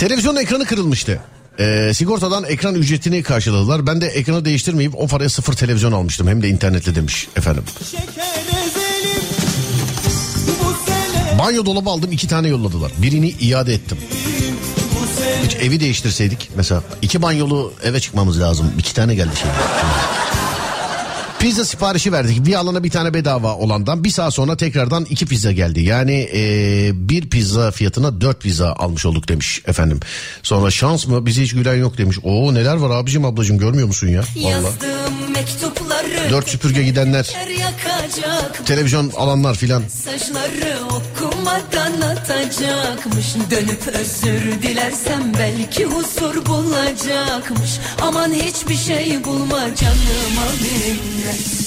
[0.00, 1.20] Televizyon ekranı kırılmıştı.
[1.58, 3.86] E, sigortadan ekran ücretini karşıladılar.
[3.86, 6.28] Ben de ekranı değiştirmeyip o paraya sıfır televizyon almıştım.
[6.28, 7.64] Hem de internetle demiş efendim.
[11.38, 12.92] Banyo dolabı aldım iki tane yolladılar.
[12.98, 13.98] Birini iade ettim.
[15.44, 18.72] Hiç evi değiştirseydik mesela iki banyolu eve çıkmamız lazım.
[18.78, 19.50] İki tane geldi şey.
[21.40, 22.46] Pizza siparişi verdik.
[22.46, 25.80] Bir alana bir tane bedava olandan bir saat sonra tekrardan iki pizza geldi.
[25.80, 30.00] Yani eee, bir pizza fiyatına dört pizza almış olduk demiş efendim.
[30.42, 32.18] Sonra şans mı bizi hiç gülen yok demiş.
[32.22, 34.22] Oo neler var abicim ablacım görmüyor musun ya?
[35.34, 37.36] Mektupları Dört süpürge gidenler,
[38.66, 39.82] televizyon alanlar filan.
[39.82, 40.78] Mesajları
[41.40, 47.78] okumadan atacakmış Dönüp özür dilersem belki huzur bulacakmış.
[48.02, 51.59] Aman hiçbir şey bulma canıma minnet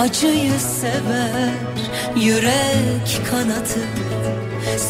[0.00, 1.52] acıyı sever,
[2.16, 3.88] yürek kanatır.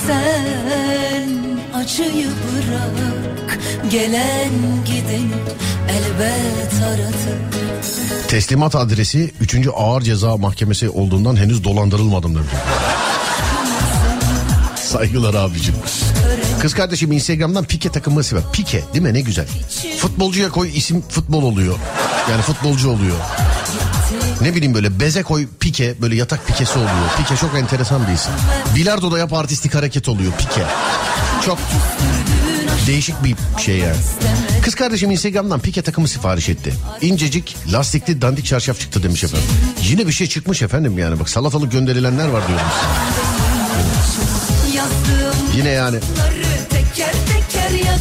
[0.07, 1.29] Sen
[1.75, 3.59] acıyı bırak,
[3.91, 4.51] gelen
[4.85, 5.31] gideni
[5.89, 7.41] elbet aratır.
[8.29, 9.57] Teslimat adresi 3.
[9.77, 12.51] Ağır Ceza Mahkemesi olduğundan henüz dolandırılmadım demiş.
[14.77, 15.75] Saygılar abicim.
[16.61, 18.43] Kız kardeşim Instagram'dan pike takımı sever.
[18.53, 19.47] Pike değil mi ne güzel.
[19.99, 21.77] Futbolcuya koy isim futbol oluyor.
[22.31, 23.17] Yani futbolcu oluyor.
[24.41, 26.91] Ne bileyim böyle beze koy pike böyle yatak pikesi oluyor.
[27.18, 28.32] Pike çok enteresan bir isim.
[28.76, 30.64] Bilardo da yap artistik hareket oluyor pike.
[31.45, 31.59] Çok
[32.86, 33.97] değişik bir şey yani.
[34.62, 36.74] Kız kardeşim Instagram'dan pike takımı sipariş etti.
[37.01, 39.49] İncecik lastikli dandik çarşaf çıktı demiş efendim.
[39.82, 42.66] Yine bir şey çıkmış efendim yani bak salatalık gönderilenler var diyorum
[45.57, 45.99] Yine yani.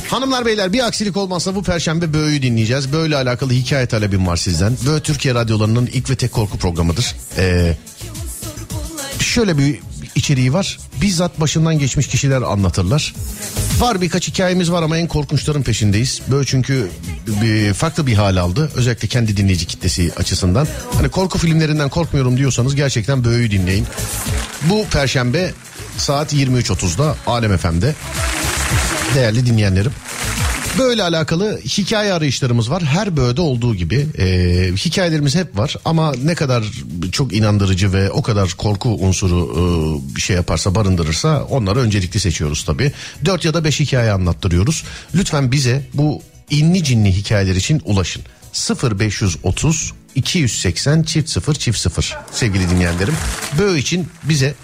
[0.08, 2.92] Hanımlar beyler bir aksilik olmazsa bu perşembe Böğü'yü dinleyeceğiz.
[2.94, 4.78] Böyle alakalı hikaye talebim var sizden.
[4.86, 7.16] Böğü Türkiye radyolarının ilk ve tek korku programıdır.
[7.38, 7.78] Ee,
[9.20, 9.80] şöyle bir
[10.16, 10.80] içeriği var.
[11.02, 13.16] Bizzat başından geçmiş kişiler anlatırlar.
[13.80, 16.22] Var birkaç hikayemiz var ama en korkunçların peşindeyiz.
[16.32, 16.88] Böyle çünkü
[17.28, 18.72] bir, farklı bir hal aldı.
[18.76, 20.68] Özellikle kendi dinleyici kitlesi açısından.
[20.94, 23.86] Hani korku filmlerinden korkmuyorum diyorsanız gerçekten Böğü dinleyin.
[24.70, 25.52] Bu perşembe
[25.98, 27.96] saat 23.30'da Alem FM'de.
[29.16, 29.92] Değerli dinleyenlerim.
[30.80, 32.84] Böyle alakalı hikaye arayışlarımız var.
[32.84, 34.26] Her böğde olduğu gibi e,
[34.76, 35.76] hikayelerimiz hep var.
[35.86, 36.64] Ama ne kadar
[37.12, 39.50] çok inandırıcı ve o kadar korku unsuru
[40.18, 42.92] e, şey yaparsa barındırırsa onları öncelikli seçiyoruz tabii.
[43.26, 44.84] Dört ya da beş hikaye anlattırıyoruz.
[45.16, 48.24] Lütfen bize bu inni cinli hikayeler için ulaşın.
[49.00, 53.14] 0530 280 çift 0 çift 0 sevgili dinleyenlerim.
[53.60, 54.56] Böğ için bize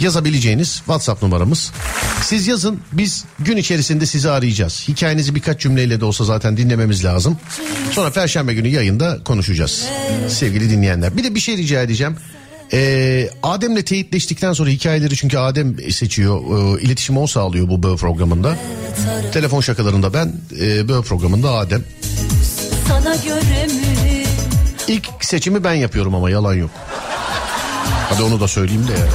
[0.00, 1.72] yazabileceğiniz WhatsApp numaramız.
[2.22, 4.84] Siz yazın biz gün içerisinde sizi arayacağız.
[4.88, 7.38] Hikayenizi birkaç cümleyle de olsa zaten dinlememiz lazım.
[7.92, 9.84] Sonra Perşembe günü yayında konuşacağız
[10.28, 11.16] sevgili dinleyenler.
[11.16, 12.16] Bir de bir şey rica edeceğim.
[12.72, 18.56] Ee, Adem'le teyitleştikten sonra hikayeleri çünkü Adem seçiyor, e, iletişim o sağlıyor bu böğ programında.
[19.32, 21.84] Telefon şakalarında ben, e, böğ programında Adem.
[24.88, 26.70] İlk seçimi ben yapıyorum ama yalan yok.
[28.10, 29.08] Hadi onu da söyleyeyim de ya.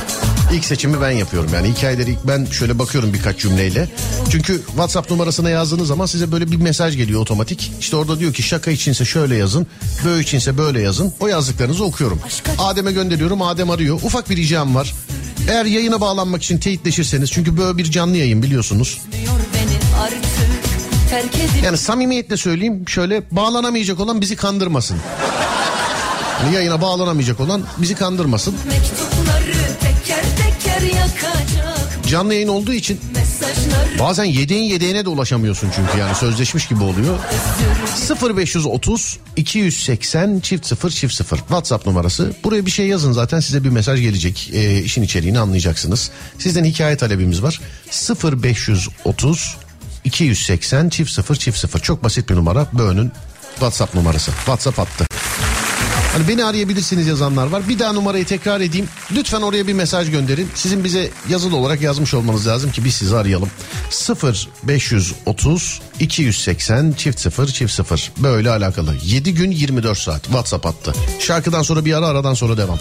[0.54, 3.90] İlk seçimi ben yapıyorum yani hikayeleri ilk ben şöyle bakıyorum birkaç cümleyle.
[4.32, 7.72] Çünkü WhatsApp numarasına yazdığınız zaman size böyle bir mesaj geliyor otomatik.
[7.80, 9.68] İşte orada diyor ki şaka içinse şöyle yazın,
[10.06, 11.14] böyle içinse böyle yazın.
[11.20, 12.20] O yazdıklarınızı okuyorum.
[12.58, 13.96] Adem'e gönderiyorum, Adem arıyor.
[14.04, 14.94] Ufak bir ricam var.
[15.50, 19.02] Eğer yayına bağlanmak için teyitleşirseniz çünkü böyle bir canlı yayın biliyorsunuz.
[21.64, 24.98] Yani samimiyetle söyleyeyim şöyle bağlanamayacak olan bizi kandırmasın.
[26.44, 28.56] Yani yayına bağlanamayacak olan bizi kandırmasın.
[29.80, 30.92] teker teker
[32.08, 33.00] Canlı yayın olduğu için
[34.00, 37.20] bazen yedeğin yedeğine de ulaşamıyorsun çünkü yani sözleşmiş gibi oluyor.
[38.38, 42.34] 0530 280 çift 0 çift 0 WhatsApp numarası.
[42.44, 44.50] Buraya bir şey yazın zaten size bir mesaj gelecek.
[44.54, 46.12] Ee, işin içeriğini anlayacaksınız.
[46.40, 47.62] Sizden hikaye talebimiz var.
[48.44, 49.58] 0530
[50.04, 52.68] 280 çift 0 çift 0 çok basit bir numara.
[52.74, 53.12] Böğünün
[53.54, 54.32] WhatsApp numarası.
[54.32, 55.06] WhatsApp hattı.
[56.16, 57.70] Hani beni arayabilirsiniz yazanlar var.
[57.70, 58.88] Bir daha numarayı tekrar edeyim.
[59.12, 60.50] Lütfen oraya bir mesaj gönderin.
[60.56, 63.50] Sizin bize yazılı olarak yazmış olmanız lazım ki biz sizi arayalım.
[63.90, 68.96] 0 530 280 çift 0 çift 0 böyle alakalı.
[69.04, 70.94] 7 gün 24 saat WhatsApp attı.
[71.20, 72.80] Şarkıdan sonra bir ara aradan sonra devam.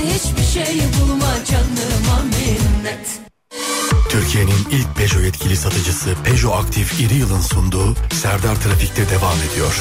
[0.00, 3.26] Hiçbir şey bulma canıma minnet
[4.08, 9.74] Türkiye'nin ilk Peugeot yetkili satıcısı Peugeot Aktif İri Yıl'ın sunduğu Serdar Trafik'te devam ediyor.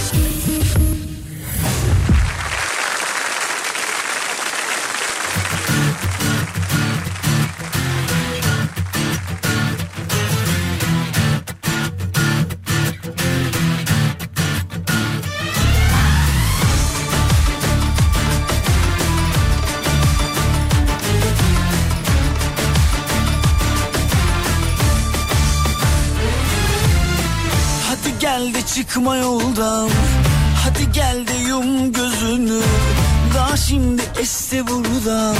[28.75, 29.89] Çıkma yoldan
[30.63, 32.59] Hadi gel de yum gözünü
[33.35, 35.35] Daha şimdi esti buradan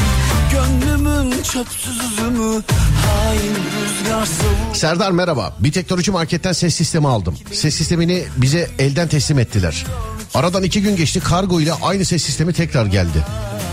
[0.52, 2.64] Gönlümün çöpsüz üzümü
[3.06, 5.56] Hain rüzgar savur Serdar merhaba.
[5.60, 7.38] Bir teknoloji marketten ses sistemi aldım.
[7.52, 9.86] Ses sistemini bize elden teslim ettiler.
[10.34, 13.26] Aradan iki gün geçti kargo ile aynı ses sistemi tekrar geldi.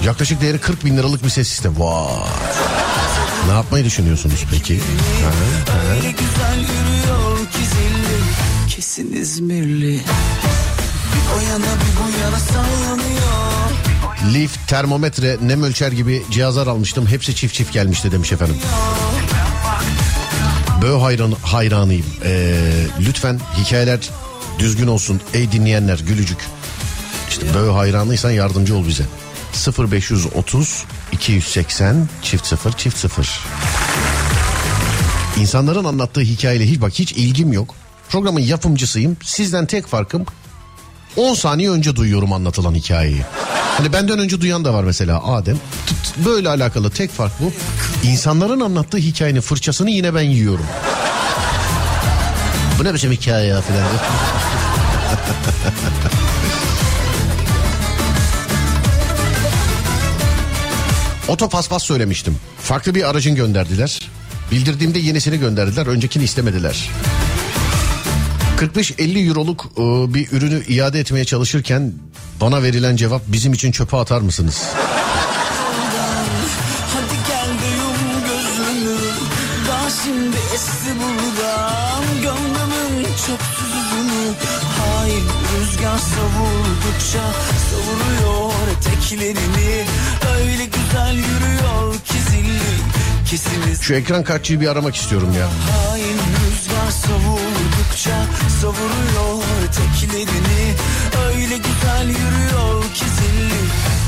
[0.04, 1.78] Yaklaşık değeri 40 bin liralık bir ses sistemi.
[1.78, 2.06] Vay.
[3.46, 4.78] Ne yapmayı düşünüyorsunuz peki?
[4.78, 5.30] Ha,
[5.72, 7.31] ha.
[8.82, 10.00] Kesin İzmirli
[11.12, 13.70] Bir o yana bir bu yana sallanıyor
[14.34, 17.06] Lift, termometre, nem ölçer gibi cihazlar almıştım.
[17.06, 18.56] Hepsi çift çift gelmişti demiş efendim.
[20.82, 22.06] Bö hayran, hayranıyım.
[22.24, 22.54] Ee,
[23.00, 24.10] lütfen hikayeler
[24.58, 25.20] düzgün olsun.
[25.34, 26.38] Ey dinleyenler gülücük.
[27.28, 29.04] İşte bö hayranıysan yardımcı ol bize.
[29.90, 33.40] 0530 280 çift 0 çift 0.
[35.40, 37.81] İnsanların anlattığı hikayeyle hiç bak hiç ilgim yok.
[38.12, 39.16] Programın yapımcısıyım.
[39.24, 40.26] Sizden tek farkım
[41.16, 43.22] 10 saniye önce duyuyorum anlatılan hikayeyi.
[43.76, 45.58] Hani benden önce duyan da var mesela Adem.
[46.16, 47.52] Böyle alakalı tek fark bu.
[48.06, 50.66] İnsanların anlattığı hikayenin fırçasını yine ben yiyorum.
[52.78, 53.80] Bu ne biçim hikaye ya filan.
[53.80, 54.00] diye.
[61.28, 62.36] Oto paspas söylemiştim.
[62.62, 64.00] Farklı bir aracın gönderdiler.
[64.50, 65.86] Bildirdiğimde yenisini gönderdiler.
[65.86, 66.90] Öncekini istemediler.
[68.62, 71.92] 45-50 euroluk e, bir ürünü iade etmeye çalışırken
[72.40, 74.62] bana verilen cevap bizim için çöpe atar mısınız?
[85.60, 87.22] Rüzgar savurdukça
[87.70, 89.84] Savuruyor eteklerini.
[90.36, 92.62] Öyle güzel yürüyor ki zilli
[93.30, 95.46] Kesiniz Şu ekran kartçıyı bir aramak istiyorum ya.
[95.46, 96.90] Hain rüzgar
[97.82, 98.26] savurdukça
[98.60, 100.74] Savuruyor eteklerini
[101.26, 103.62] Öyle güzel yürüyor ki zilli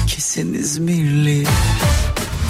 [0.07, 1.41] Kesin İzmirli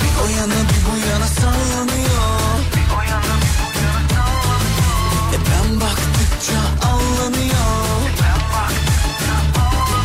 [0.00, 4.60] Bir o yana bir bu yana sallanıyor Bir o yana bir bu yana sallanıyor
[5.34, 6.58] E ben baktıkça
[6.88, 9.34] allanıyor E ben baktıkça
[9.70, 10.04] allanıyor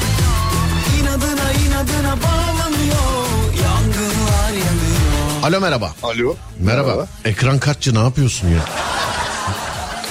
[1.00, 5.94] İnadına inadına bağlanıyor Yangınlar yanıyor Alo merhaba.
[6.04, 6.36] Alo.
[6.60, 7.08] Merhaba.
[7.26, 8.60] Ekran kartçı ne yapıyorsun ya?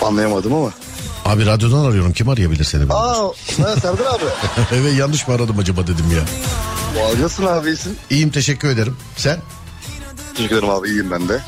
[0.02, 0.70] Anlayamadım ama.
[1.28, 2.12] Abi radyodan arıyorum.
[2.12, 2.80] Kim arayabilir seni?
[2.80, 2.92] benim?
[2.92, 4.24] Aa, Serdar abi.
[4.74, 6.22] evet yanlış mı aradım acaba dedim ya.
[7.22, 7.96] Nasılsın abi iyisin?
[8.10, 8.96] İyiyim teşekkür ederim.
[9.16, 9.38] Sen?
[10.34, 11.40] Teşekkür ederim abi iyiyim ben de.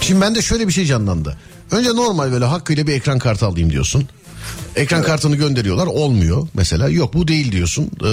[0.00, 1.36] Şimdi bende şöyle bir şey canlandı.
[1.70, 4.08] Önce normal böyle hakkıyla bir ekran kartı alayım diyorsun.
[4.76, 6.88] Ekran kartını gönderiyorlar olmuyor mesela.
[6.88, 8.06] Yok bu değil diyorsun Ee,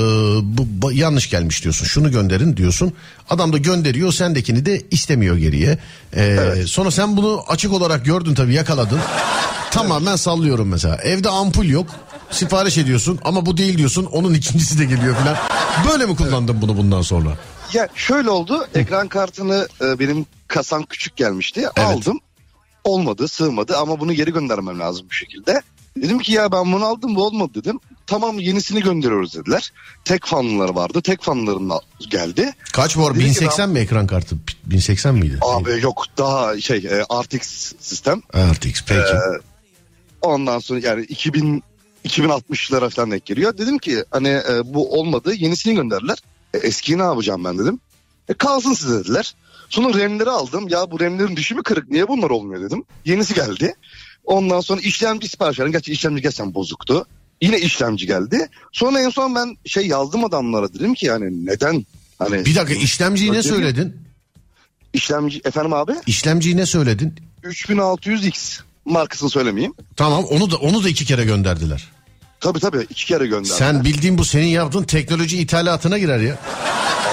[0.81, 2.93] bu yanlış gelmiş diyorsun şunu gönderin diyorsun.
[3.29, 5.77] Adam da gönderiyor sendekini de istemiyor geriye.
[6.15, 8.99] Ee, sonra sen bunu açık olarak gördün tabii yakaladın.
[9.71, 10.95] Tamamen sallıyorum mesela.
[10.95, 11.87] Evde ampul yok
[12.31, 15.37] sipariş ediyorsun ama bu değil diyorsun onun ikincisi de geliyor falan
[15.91, 17.29] böyle mi kullandın bunu bundan sonra?
[17.73, 22.19] Ya şöyle oldu ekran kartını e, benim kasam küçük gelmişti aldım.
[22.83, 25.61] Olmadı sığmadı ama bunu geri göndermem lazım bu şekilde.
[26.01, 27.79] Dedim ki ya ben bunu aldım bu olmadı dedim.
[28.07, 29.71] Tamam yenisini gönderiyoruz dediler.
[30.05, 32.53] Tek fanlıları vardı tek fanlarımla geldi.
[32.73, 38.21] kaç ki 1080 mi ekran kartı 1080 miydi Abi yok daha şey e, RTX sistem.
[38.35, 39.41] RTX peki Ee,
[40.21, 41.63] ondan sonra yani 2000
[42.05, 43.57] 2060'lara falan denk geliyor.
[43.57, 46.17] Dedim ki hani e, bu olmadı yenisini gönderdiler.
[46.53, 47.79] E, eskiyi ne yapacağım ben dedim.
[48.29, 49.35] E, kalsın size dediler.
[49.69, 50.67] Sonra RAM'leri aldım.
[50.67, 52.83] Ya bu RAM'lerin dışı mı kırık niye bunlar olmuyor dedim.
[53.05, 53.75] Yenisi geldi.
[54.27, 55.71] Ondan sonra işlemci sipariş verdim.
[55.71, 57.05] Gerçi işlemci gerçekten bozuktu.
[57.41, 58.47] Yine işlemci geldi.
[58.71, 61.85] Sonra en son ben şey yazdım adamlara dedim ki yani neden?
[62.19, 63.97] Hani Bir dakika işlemciyi ne söyledin?
[64.93, 67.15] İşlemci efendim abi İşlemciyi ne söyledin?
[67.43, 69.73] 3600X markasını söylemeyeyim.
[69.95, 71.87] Tamam onu da onu da iki kere gönderdiler.
[72.39, 73.55] Tabii tabii iki kere gönderdim.
[73.57, 76.39] Sen bildiğin bu senin yaptığın teknoloji ithalatına girer ya.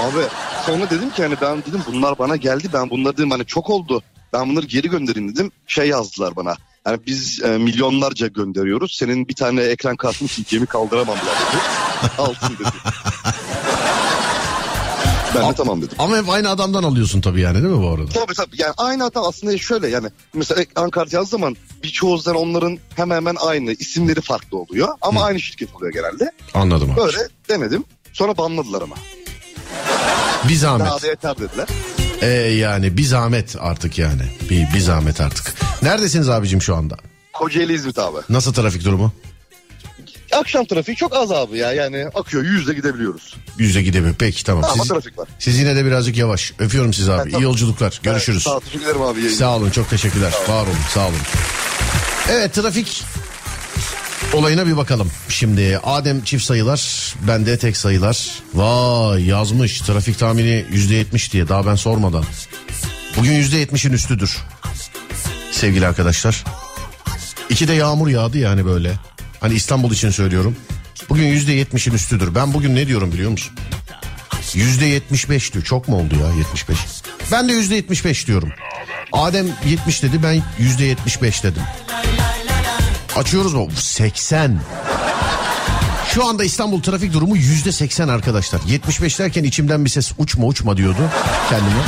[0.02, 0.22] Abi
[0.66, 4.02] sonra dedim ki hani ben dedim bunlar bana geldi ben bunları dedim hani çok oldu.
[4.32, 5.50] Ben bunları geri göndereyim dedim.
[5.66, 6.56] Şey yazdılar bana.
[6.86, 8.96] Yani biz e, milyonlarca gönderiyoruz.
[8.96, 11.62] Senin bir tane ekran kartını silkemi kaldıramam bile dedi.
[12.18, 12.68] Alsın dedi.
[15.34, 15.96] Ben de tamam dedim.
[15.98, 18.08] Ama hep aynı adamdan alıyorsun tabii yani değil mi bu arada?
[18.10, 22.42] Tabii tabii yani aynı adam aslında şöyle yani mesela ekran kartı yazdığı zaman birçoğu zaman
[22.42, 26.32] onların hemen hemen aynı isimleri farklı oluyor ama aynı şirket oluyor genelde.
[26.54, 26.96] Anladım abi.
[27.00, 28.96] Böyle denedim sonra banladılar ama.
[30.48, 30.86] Bir zahmet.
[30.86, 31.68] Daha da yeter dediler.
[32.24, 34.22] Ee, yani bir zahmet artık yani.
[34.50, 35.54] Bir, bir zahmet artık.
[35.82, 36.96] Neredesiniz abicim şu anda?
[37.32, 38.18] Kocaeli İzmit abi.
[38.28, 39.12] Nasıl trafik durumu?
[40.32, 43.34] Akşam trafiği çok az abi ya yani akıyor yüzle gidebiliyoruz.
[43.58, 44.14] Yüzde gidebilir.
[44.18, 44.64] Peki tamam.
[44.64, 45.28] Ama Siz, trafik var.
[45.38, 46.52] siz yine de birazcık yavaş.
[46.58, 47.18] Öpüyorum sizi abi.
[47.18, 47.40] Ha, tamam.
[47.40, 48.00] İyi yolculuklar.
[48.02, 48.42] Görüşürüz.
[48.42, 49.20] Sağ ol, teşekkür ederim abi.
[49.20, 49.34] yayın.
[49.34, 50.32] Sağ olun çok teşekkürler.
[50.48, 51.16] Var olun sağ olun.
[52.30, 53.02] Evet trafik
[54.32, 55.10] olayına bir bakalım.
[55.28, 58.28] Şimdi Adem çift sayılar bende tek sayılar.
[58.54, 62.24] Vay yazmış trafik tahmini yüzde yetmiş diye daha ben sormadan.
[63.16, 64.38] Bugün yüzde yetmişin üstüdür.
[65.52, 66.44] Sevgili arkadaşlar.
[67.50, 68.92] İki de yağmur yağdı yani böyle.
[69.40, 70.56] Hani İstanbul için söylüyorum.
[71.08, 72.34] Bugün yüzde yetmişin üstüdür.
[72.34, 73.52] Ben bugün ne diyorum biliyor musun?
[74.54, 75.64] Yüzde yetmiş beş diyor.
[75.64, 76.78] Çok mu oldu ya yetmiş beş?
[77.32, 78.52] Ben de yüzde yetmiş beş diyorum.
[79.12, 81.62] Adem 70 dedi ben yüzde 75 dedim.
[83.16, 83.68] Açıyoruz mu?
[83.76, 84.60] 80.
[86.14, 88.60] Şu anda İstanbul trafik durumu yüzde 80 arkadaşlar.
[88.66, 91.10] 75 derken içimden bir ses uçma uçma diyordu
[91.50, 91.82] kendime.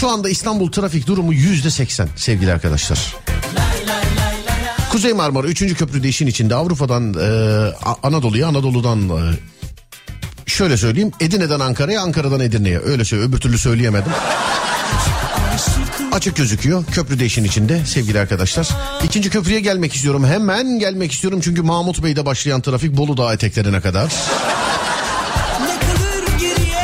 [0.00, 3.14] Şu anda İstanbul trafik durumu yüzde 80 sevgili arkadaşlar.
[4.92, 5.74] Kuzey Marmara 3.
[5.74, 7.26] köprüde işin içinde Avrupa'dan e,
[8.02, 9.20] Anadolu'ya Anadolu'dan e,
[10.46, 14.12] şöyle söyleyeyim Edirne'den Ankara'ya Ankara'dan Edirne'ye öyle söyle öbür türlü söyleyemedim.
[16.12, 16.84] Açık gözüküyor.
[16.84, 18.68] Köprü de işin içinde sevgili arkadaşlar.
[19.04, 20.24] İkinci köprüye gelmek istiyorum.
[20.26, 24.12] Hemen gelmek istiyorum çünkü Mahmut Bey'de başlayan trafik Bolu Dağı eteklerine kadar.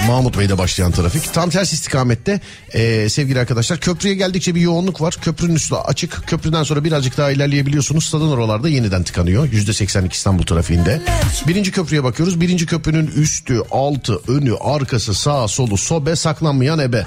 [0.08, 1.34] Mahmut Bey'de başlayan trafik.
[1.34, 2.40] Tam ters istikamette
[2.74, 3.80] ee, sevgili arkadaşlar.
[3.80, 5.16] Köprüye geldikçe bir yoğunluk var.
[5.22, 6.26] Köprünün üstü açık.
[6.26, 8.04] Köprüden sonra birazcık daha ilerleyebiliyorsunuz.
[8.04, 9.52] Stadın oralarda yeniden tıkanıyor.
[9.52, 11.02] Yüzde 82 İstanbul trafiğinde.
[11.48, 12.40] Birinci köprüye bakıyoruz.
[12.40, 17.06] Birinci köprünün üstü, altı, önü, arkası, sağ, solu, sobe, saklanmayan ebe.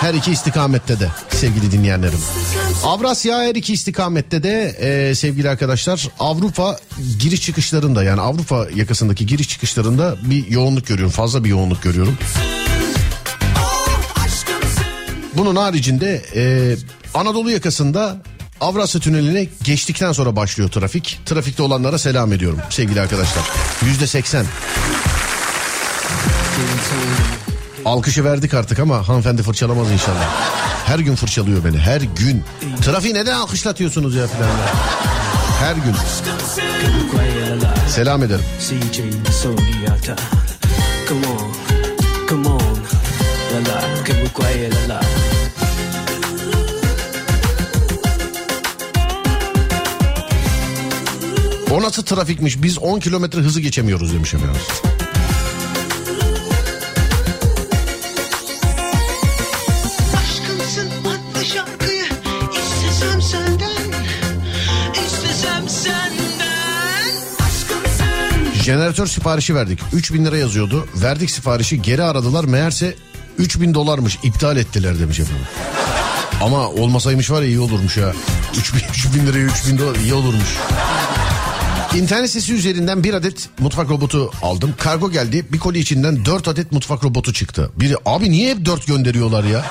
[0.00, 2.18] Her iki istikamette de sevgili dinleyenlerim.
[2.84, 6.78] Avrasya her iki istikamette de e, sevgili arkadaşlar Avrupa
[7.18, 11.12] giriş çıkışlarında yani Avrupa yakasındaki giriş çıkışlarında bir yoğunluk görüyorum.
[11.12, 12.18] Fazla bir yoğunluk görüyorum.
[15.36, 16.76] Bunun haricinde e,
[17.14, 18.22] Anadolu yakasında
[18.60, 21.20] Avrasya Tüneli'ne geçtikten sonra başlıyor trafik.
[21.26, 23.44] Trafikte olanlara selam ediyorum sevgili arkadaşlar.
[23.84, 24.46] Yüzde seksen.
[27.86, 30.24] Alkışı verdik artık ama hanımefendi fırçalamaz inşallah.
[30.86, 32.44] Her gün fırçalıyor beni her gün.
[32.82, 34.48] Trafiği neden alkışlatıyorsunuz ya filan.
[35.60, 35.94] Her gün.
[37.88, 38.44] Selam ederim.
[51.70, 54.60] O nasıl trafikmiş biz 10 kilometre hızı geçemiyoruz demiş efendim.
[68.66, 69.80] Jeneratör siparişi verdik.
[69.92, 70.88] 3000 lira yazıyordu.
[70.94, 72.44] Verdik siparişi geri aradılar.
[72.44, 72.94] Meğerse
[73.38, 75.44] 3000 dolarmış iptal ettiler demiş efendim.
[76.42, 78.12] Ama olmasaymış var ya iyi olurmuş ya.
[78.58, 80.56] 3000, 3000 liraya 3000 dolar iyi olurmuş.
[81.94, 84.74] İnternet sitesi üzerinden bir adet mutfak robotu aldım.
[84.78, 85.46] Kargo geldi.
[85.52, 87.70] Bir koli içinden 4 adet mutfak robotu çıktı.
[87.76, 89.64] Biri abi niye hep 4 gönderiyorlar ya?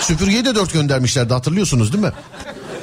[0.00, 2.12] Süpürgeyi de 4 göndermişlerdi hatırlıyorsunuz değil mi?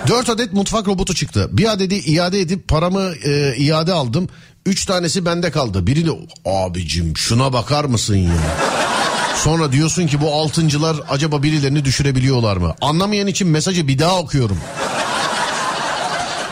[0.08, 1.50] 4 adet mutfak robotu çıktı.
[1.52, 4.30] Bir adedi iade edip paramı e, iade aldım.
[4.66, 5.88] 3 tanesi bende kaldı.
[5.88, 8.34] Birini abicim şuna bakar mısın ya?
[9.36, 12.76] Sonra diyorsun ki bu altıncılar acaba birilerini düşürebiliyorlar mı?
[12.82, 14.58] Anlamayan için mesajı bir daha okuyorum.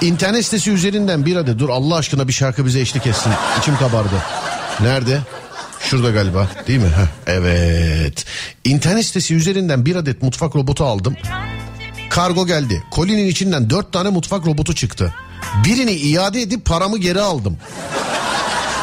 [0.01, 3.31] İnternet sitesi üzerinden bir adet dur Allah aşkına bir şarkı bize eşlik etsin.
[3.59, 4.23] İçim kabardı.
[4.81, 5.19] Nerede?
[5.79, 6.87] Şurada galiba değil mi?
[6.87, 8.25] Heh, evet.
[8.63, 11.15] İnternet sitesi üzerinden bir adet mutfak robotu aldım.
[12.09, 12.83] Kargo geldi.
[12.91, 15.13] Kolinin içinden dört tane mutfak robotu çıktı.
[15.65, 17.57] Birini iade edip paramı geri aldım.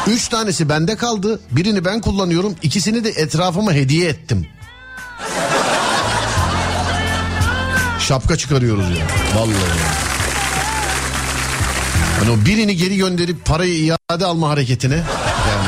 [0.07, 1.39] Üç tanesi bende kaldı.
[1.51, 2.55] Birini ben kullanıyorum.
[2.61, 4.47] İkisini de etrafıma hediye ettim.
[7.99, 9.05] Şapka çıkarıyoruz ya.
[9.35, 9.53] Vallahi.
[12.19, 13.73] Hani o birini geri gönderip parayı
[14.09, 14.95] iade alma hareketine.
[14.95, 15.67] Yani.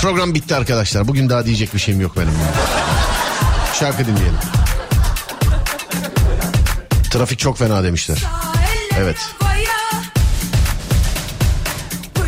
[0.00, 1.08] Program bitti arkadaşlar.
[1.08, 2.32] Bugün daha diyecek bir şeyim yok benim.
[3.78, 4.65] Şarkı dinleyelim.
[7.16, 8.24] Trafik çok fena demişler.
[8.98, 9.16] Evet.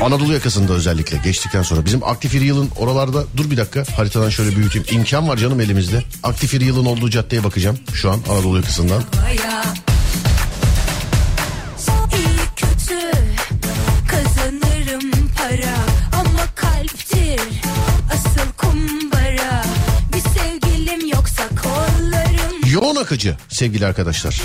[0.02, 4.86] Anadolu yakasında özellikle geçtikten sonra bizim aktif yılın oralarda dur bir dakika haritadan şöyle büyüteyim.
[4.90, 6.04] İmkan var canım elimizde.
[6.22, 9.02] Aktif yılın olduğu caddeye bakacağım şu an Anadolu yakasından.
[23.08, 24.42] Akıcı sevgili arkadaşlar.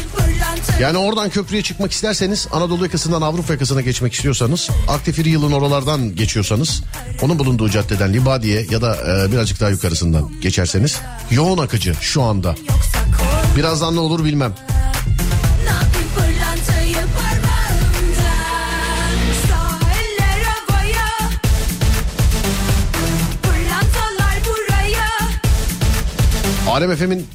[0.80, 6.84] Yani oradan köprüye çıkmak isterseniz Anadolu yakasından Avrupa yakasına geçmek istiyorsanız aktif yılın oralardan geçiyorsanız
[7.22, 12.56] onun bulunduğu caddeden Libadiye ya da e, birazcık daha yukarısından geçerseniz yoğun akıcı şu anda.
[13.57, 14.53] Birazdan ne olur bilmem.
[26.68, 27.27] Alem FM'in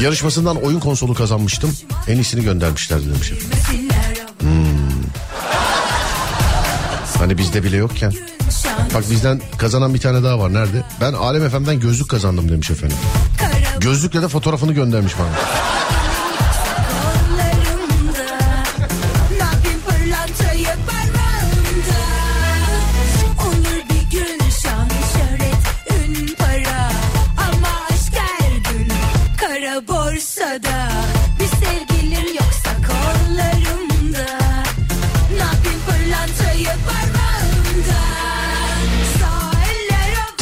[0.00, 1.76] yarışmasından oyun konsolu kazanmıştım.
[2.08, 3.32] En iyisini göndermişlerdi demiş.
[4.40, 4.74] Hmm.
[7.18, 8.12] Hani bizde bile yokken.
[8.94, 10.54] Bak bizden kazanan bir tane daha var.
[10.54, 10.82] Nerede?
[11.00, 12.96] Ben Alem FM'den gözlük kazandım demiş efendim.
[13.80, 15.28] Gözlükle de fotoğrafını göndermiş bana.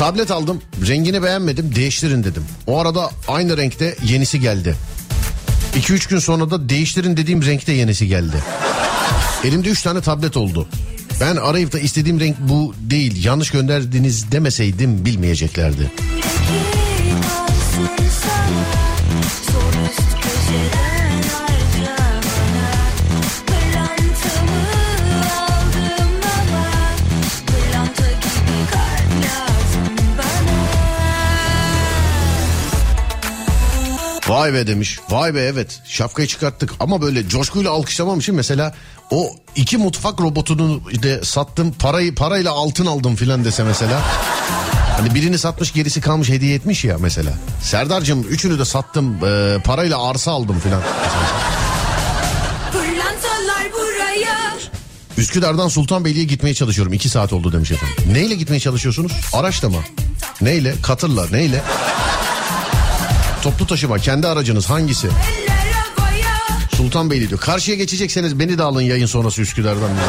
[0.03, 0.63] Tablet aldım.
[0.89, 1.75] Rengini beğenmedim.
[1.75, 2.45] Değiştirin dedim.
[2.67, 4.75] O arada aynı renkte yenisi geldi.
[5.77, 8.37] 2-3 gün sonra da değiştirin dediğim renkte yenisi geldi.
[9.45, 10.69] Elimde 3 tane tablet oldu.
[11.21, 13.25] Ben arayıp da istediğim renk bu değil.
[13.25, 15.91] Yanlış gönderdiniz demeseydim bilmeyeceklerdi.
[34.33, 35.01] Vay be demiş.
[35.11, 35.81] Vay be evet.
[35.85, 38.75] Şapkayı çıkarttık ama böyle coşkuyla alkışlamam için mesela
[39.11, 44.01] o iki mutfak robotunu de sattım parayı parayla altın aldım filan dese mesela.
[44.97, 47.33] Hani birini satmış gerisi kalmış hediye etmiş ya mesela.
[47.63, 50.83] Serdar'cığım üçünü de sattım e, parayla arsa aldım filan.
[55.19, 56.93] Üsküdar'dan Sultanbeyli'ye gitmeye çalışıyorum.
[56.93, 57.97] iki saat oldu demiş efendim.
[58.13, 59.13] Neyle gitmeye çalışıyorsunuz?
[59.33, 59.79] Araçla mı?
[60.41, 60.75] Neyle?
[60.83, 61.27] Katırla.
[61.31, 61.63] Neyle?
[63.43, 63.99] Toplu taşıma.
[63.99, 65.09] Kendi aracınız hangisi?
[66.77, 67.41] Sultanbeyli diyor.
[67.41, 69.81] Karşıya geçecekseniz beni de alın yayın sonrası Üsküdar'dan.
[69.89, 70.07] diyor.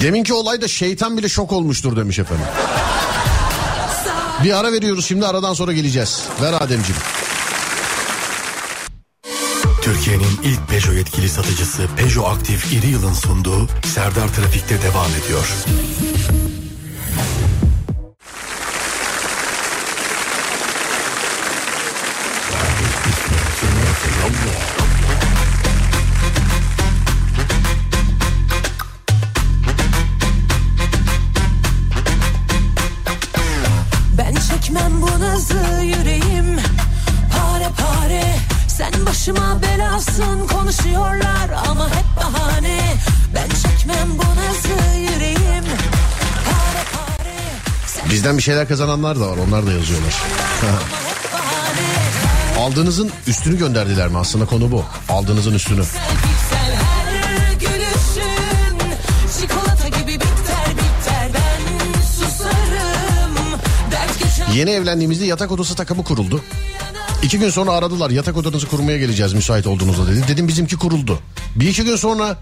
[0.00, 2.46] Deminki olayda şeytan bile şok olmuştur demiş efendim.
[4.44, 6.24] Bir ara veriyoruz şimdi aradan sonra geleceğiz.
[6.42, 7.00] Ver Ademciğim.
[9.82, 15.44] Türkiye'nin ilk Peugeot yetkili satıcısı Peugeot Aktif İri Yıl'ın sunduğu Serdar Trafik'te devam ediyor.
[48.30, 49.36] Bizden bir şeyler kazananlar da var.
[49.48, 50.22] Onlar da yazıyorlar.
[52.58, 54.18] Aldığınızın üstünü gönderdiler mi?
[54.18, 54.84] Aslında konu bu.
[55.08, 55.82] Aldığınızın üstünü.
[64.54, 66.42] Yeni evlendiğimizde yatak odası takımı kuruldu.
[67.22, 70.24] İki gün sonra aradılar yatak odanızı kurmaya geleceğiz müsait olduğunuzda dedi.
[70.28, 71.18] Dedim bizimki kuruldu.
[71.56, 72.38] Bir iki gün sonra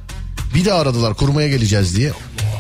[0.55, 2.12] bir daha aradılar kurmaya geleceğiz diye.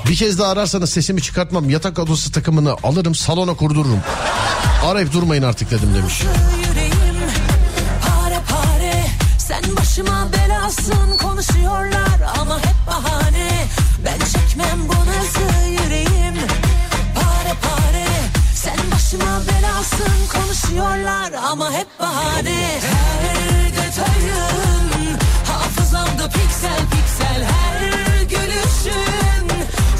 [0.08, 1.70] Bir kez daha ararsanız sesimi çıkartmam.
[1.70, 4.00] Yatak odası takımını alırım salona kurdururum.
[4.84, 6.22] Arayıp durmayın artık dedim demiş.
[6.68, 7.16] yüreğim
[8.06, 9.04] Pare pare.
[9.38, 13.66] Sen başıma belasın konuşuyorlar ama hep bahane.
[14.04, 16.34] Ben çekmem bu nazı yüreğim?
[17.14, 18.06] Pare pare.
[18.54, 22.80] Sen başıma belasın konuşuyorlar ama hep bahane.
[22.80, 29.47] Her detayın hafızamda piksel piksel her gülüşün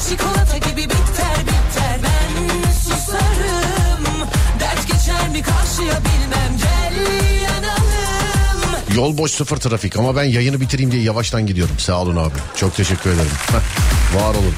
[0.08, 4.28] Çikolata gibi biter biter ben susarım
[4.60, 6.96] Dert geçer mi karşıya bilmem gel
[7.42, 11.78] yanalım Yol boş sıfır trafik ama ben yayını bitireyim diye yavaştan gidiyorum.
[11.78, 12.34] Sağ olun abi.
[12.56, 13.30] Çok teşekkür ederim.
[14.14, 14.54] Var olun.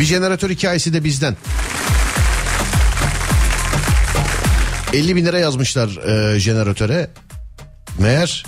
[0.00, 1.36] Bir jeneratör hikayesi de bizden.
[4.92, 5.88] 50 bin lira yazmışlar
[6.34, 7.10] e, jeneratöre.
[7.98, 8.44] Meğer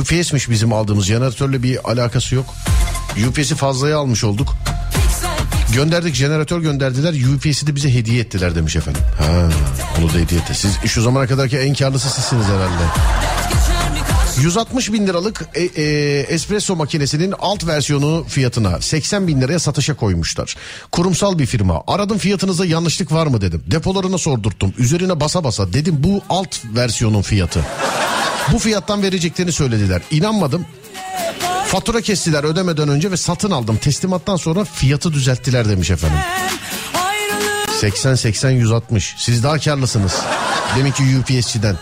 [0.00, 2.54] UPS'miş bizim aldığımız jeneratörle bir alakası yok.
[3.28, 4.56] UPS'i fazlaya almış olduk.
[5.74, 9.02] Gönderdik jeneratör gönderdiler UPS'i de bize hediye ettiler demiş efendim.
[9.18, 9.48] Ha,
[9.98, 10.54] onu da hediye etti.
[10.54, 12.82] Siz şu zamana kadarki en karlısı sizsiniz herhalde.
[14.40, 20.56] 160 bin liralık e, e, espresso makinesinin alt versiyonu fiyatına 80 bin liraya satışa koymuşlar.
[20.92, 21.82] Kurumsal bir firma.
[21.86, 23.62] Aradım fiyatınızda yanlışlık var mı dedim.
[23.66, 24.74] Depolarına sordurttum.
[24.78, 27.66] Üzerine basa basa dedim bu alt versiyonun fiyatı.
[28.52, 30.02] Bu fiyattan vereceklerini söylediler.
[30.10, 30.66] İnanmadım.
[31.66, 33.76] Fatura kestiler ödemeden önce ve satın aldım.
[33.76, 36.18] Teslimattan sonra fiyatı düzelttiler demiş efendim.
[37.80, 39.14] 80 80 160.
[39.18, 40.20] Siz daha karlısınız.
[40.76, 41.76] Demek ki UPS'çiden.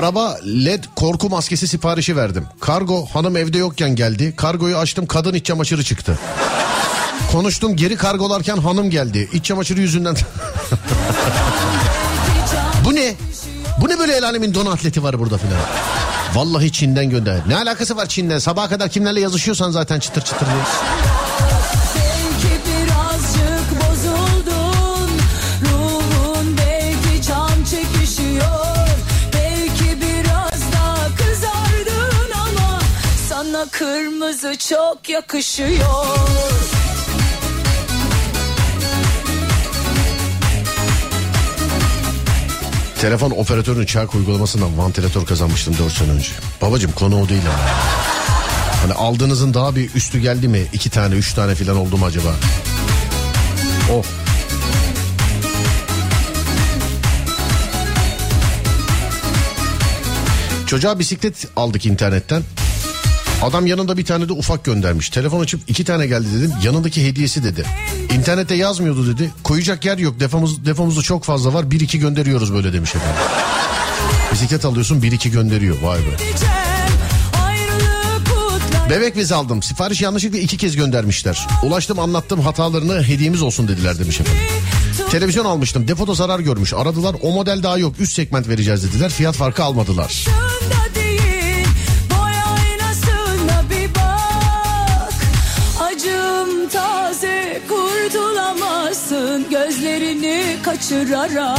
[0.00, 2.46] Araba led korku maskesi siparişi verdim.
[2.60, 4.34] Kargo hanım evde yokken geldi.
[4.36, 6.18] Kargoyu açtım kadın iç çamaşırı çıktı.
[7.32, 9.28] Konuştum geri kargolarken hanım geldi.
[9.32, 10.14] İç çamaşırı yüzünden.
[12.84, 13.14] Bu ne?
[13.80, 15.60] Bu ne böyle el alemin don atleti var burada filan.
[16.34, 17.40] Vallahi Çin'den gönder.
[17.48, 18.38] Ne alakası var Çin'den?
[18.38, 20.62] Sabaha kadar kimlerle yazışıyorsan zaten çıtır çıtır diye.
[33.60, 36.18] Sana kırmızı çok yakışıyor
[43.00, 46.28] Telefon operatörünün çark uygulamasından vantilatör kazanmıştım 4 sene önce.
[46.62, 47.68] Babacım konu o değil ama.
[48.82, 50.66] Hani aldığınızın daha bir üstü geldi mi?
[50.72, 52.34] iki tane, üç tane falan oldu mu acaba?
[53.92, 54.02] O.
[60.66, 62.42] Çocuğa bisiklet aldık internetten.
[63.42, 65.10] Adam yanında bir tane de ufak göndermiş.
[65.10, 66.52] Telefon açıp iki tane geldi dedim.
[66.62, 67.64] Yanındaki hediyesi dedi.
[68.14, 69.30] İnternette yazmıyordu dedi.
[69.44, 70.20] Koyacak yer yok.
[70.20, 71.70] Defomuz, defomuzda çok fazla var.
[71.70, 73.22] Bir iki gönderiyoruz böyle demiş efendim.
[74.32, 75.76] Bisiklet alıyorsun bir iki gönderiyor.
[75.82, 76.02] Vay be.
[78.90, 79.62] Bebek bezi aldım.
[79.62, 81.46] Sipariş yanlışlıkla iki kez göndermişler.
[81.62, 84.42] Ulaştım anlattım hatalarını hediyemiz olsun dediler demiş efendim.
[85.10, 85.88] Televizyon almıştım.
[85.88, 86.74] Depoda zarar görmüş.
[86.74, 87.94] Aradılar o model daha yok.
[88.00, 89.10] Üst segment vereceğiz dediler.
[89.10, 90.26] Fiyat farkı almadılar.
[97.68, 101.58] Kurtulamazsın gözlerini kaçırarak.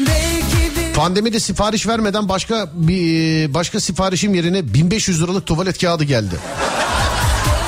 [0.00, 6.34] Belki bir Pandemide sipariş vermeden başka bir başka siparişim yerine 1500 liralık tuvalet kağıdı geldi.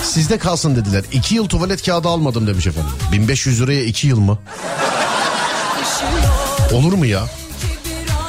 [0.02, 1.04] Sizde kalsın dediler.
[1.12, 2.90] 2 yıl tuvalet kağıdı almadım demiş efendim.
[3.12, 4.38] 1500 liraya 2 yıl mı?
[6.72, 7.24] Olur mu ya?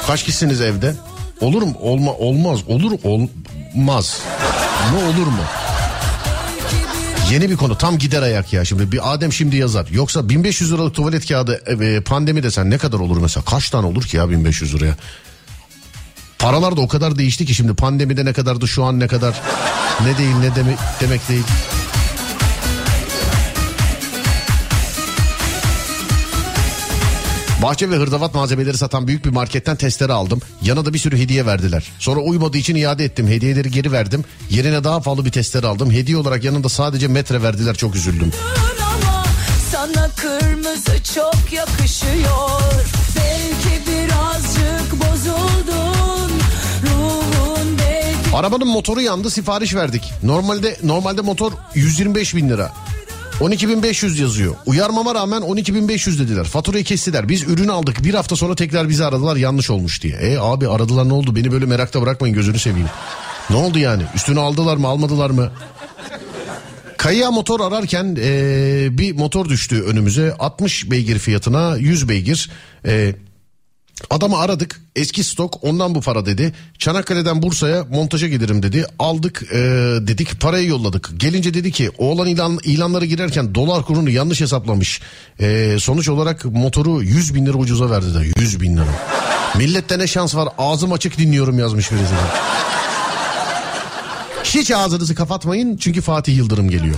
[0.08, 0.96] Kaç kişisiniz evde?
[1.42, 1.74] Olur mu?
[1.82, 2.60] Olma, olmaz.
[2.68, 4.20] Olur olmaz.
[4.94, 5.44] Ne olur mu?
[7.32, 9.88] Yeni bir konu tam gider ayak ya şimdi bir Adem şimdi yazar.
[9.92, 13.44] Yoksa 1500 liralık tuvalet kağıdı e, pandemi desen ne kadar olur mesela?
[13.46, 14.96] Kaç tane olur ki ya 1500 liraya?
[16.40, 19.42] Paralar da o kadar değişti ki şimdi pandemide ne kadardı şu an ne kadar
[20.02, 21.44] ne değil ne demek, demek değil.
[27.62, 30.40] Bahçe ve hırdavat malzemeleri satan büyük bir marketten testere aldım.
[30.62, 31.92] Yana da bir sürü hediye verdiler.
[32.00, 33.28] Sonra uymadığı için iade ettim.
[33.28, 34.24] Hediyeleri geri verdim.
[34.50, 35.92] Yerine daha pahalı bir testere aldım.
[35.92, 37.76] Hediye olarak yanında sadece metre verdiler.
[37.76, 38.32] Çok üzüldüm.
[38.82, 39.24] ama
[39.72, 42.62] sana kırmızı çok yakışıyor.
[43.16, 46.32] Belki birazcık bozuldun.
[46.84, 50.14] Ruhun belki Arabanın motoru yandı sipariş verdik.
[50.24, 52.72] Normalde normalde motor 125 bin lira.
[53.42, 54.56] 12.500 yazıyor.
[54.66, 56.44] Uyarmama rağmen 12.500 dediler.
[56.44, 57.30] Faturayı kestiler.
[57.30, 58.04] Biz ürünü aldık.
[58.04, 60.14] Bir hafta sonra tekrar bizi aradılar yanlış olmuş diye.
[60.14, 61.36] E abi aradılar ne oldu?
[61.36, 62.90] Beni böyle merakta bırakmayın gözünü seveyim.
[63.50, 64.04] Ne oldu yani?
[64.16, 65.52] Üstünü aldılar mı almadılar mı?
[66.98, 70.36] Kaya motor ararken e, bir motor düştü önümüze.
[70.40, 72.50] 60 beygir fiyatına 100 beygir.
[72.86, 73.16] E,
[74.10, 76.54] Adamı aradık eski stok ondan bu para dedi.
[76.80, 78.86] Çanakkale'den Bursa'ya montaja gelirim dedi.
[79.00, 79.58] Aldık e,
[80.08, 81.10] dedik parayı yolladık.
[81.18, 85.02] Gelince dedi ki oğlan ilan, ilanlara girerken dolar kurunu yanlış hesaplamış.
[85.40, 88.86] E, sonuç olarak motoru 100 bin lira ucuza verdi de 100 bin lira.
[89.58, 92.14] Millette ne şans var ağzım açık dinliyorum yazmış birisi.
[94.44, 96.96] Hiç ağzınızı kapatmayın çünkü Fatih Yıldırım geliyor.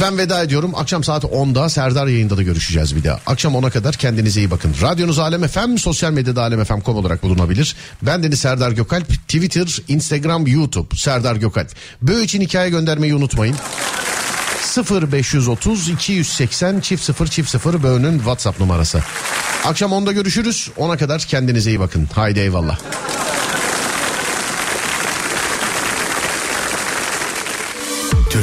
[0.00, 0.72] Ben veda ediyorum.
[0.74, 3.20] Akşam saat 10'da Serdar yayında da görüşeceğiz bir daha.
[3.26, 4.74] Akşam 10'a kadar kendinize iyi bakın.
[4.82, 7.76] Radyonuz Alem FM, sosyal medyada alemfm.com olarak bulunabilir.
[8.02, 9.08] Ben Deniz Serdar Gökalp.
[9.08, 11.68] Twitter, Instagram, YouTube Serdar Gökalp.
[12.02, 13.56] Böyle için hikaye göndermeyi unutmayın.
[15.12, 19.02] 0530 280 çift 0 çift 0 Böğün'ün WhatsApp numarası.
[19.64, 20.70] Akşam 10'da görüşürüz.
[20.78, 22.08] 10'a kadar kendinize iyi bakın.
[22.14, 22.78] Haydi eyvallah.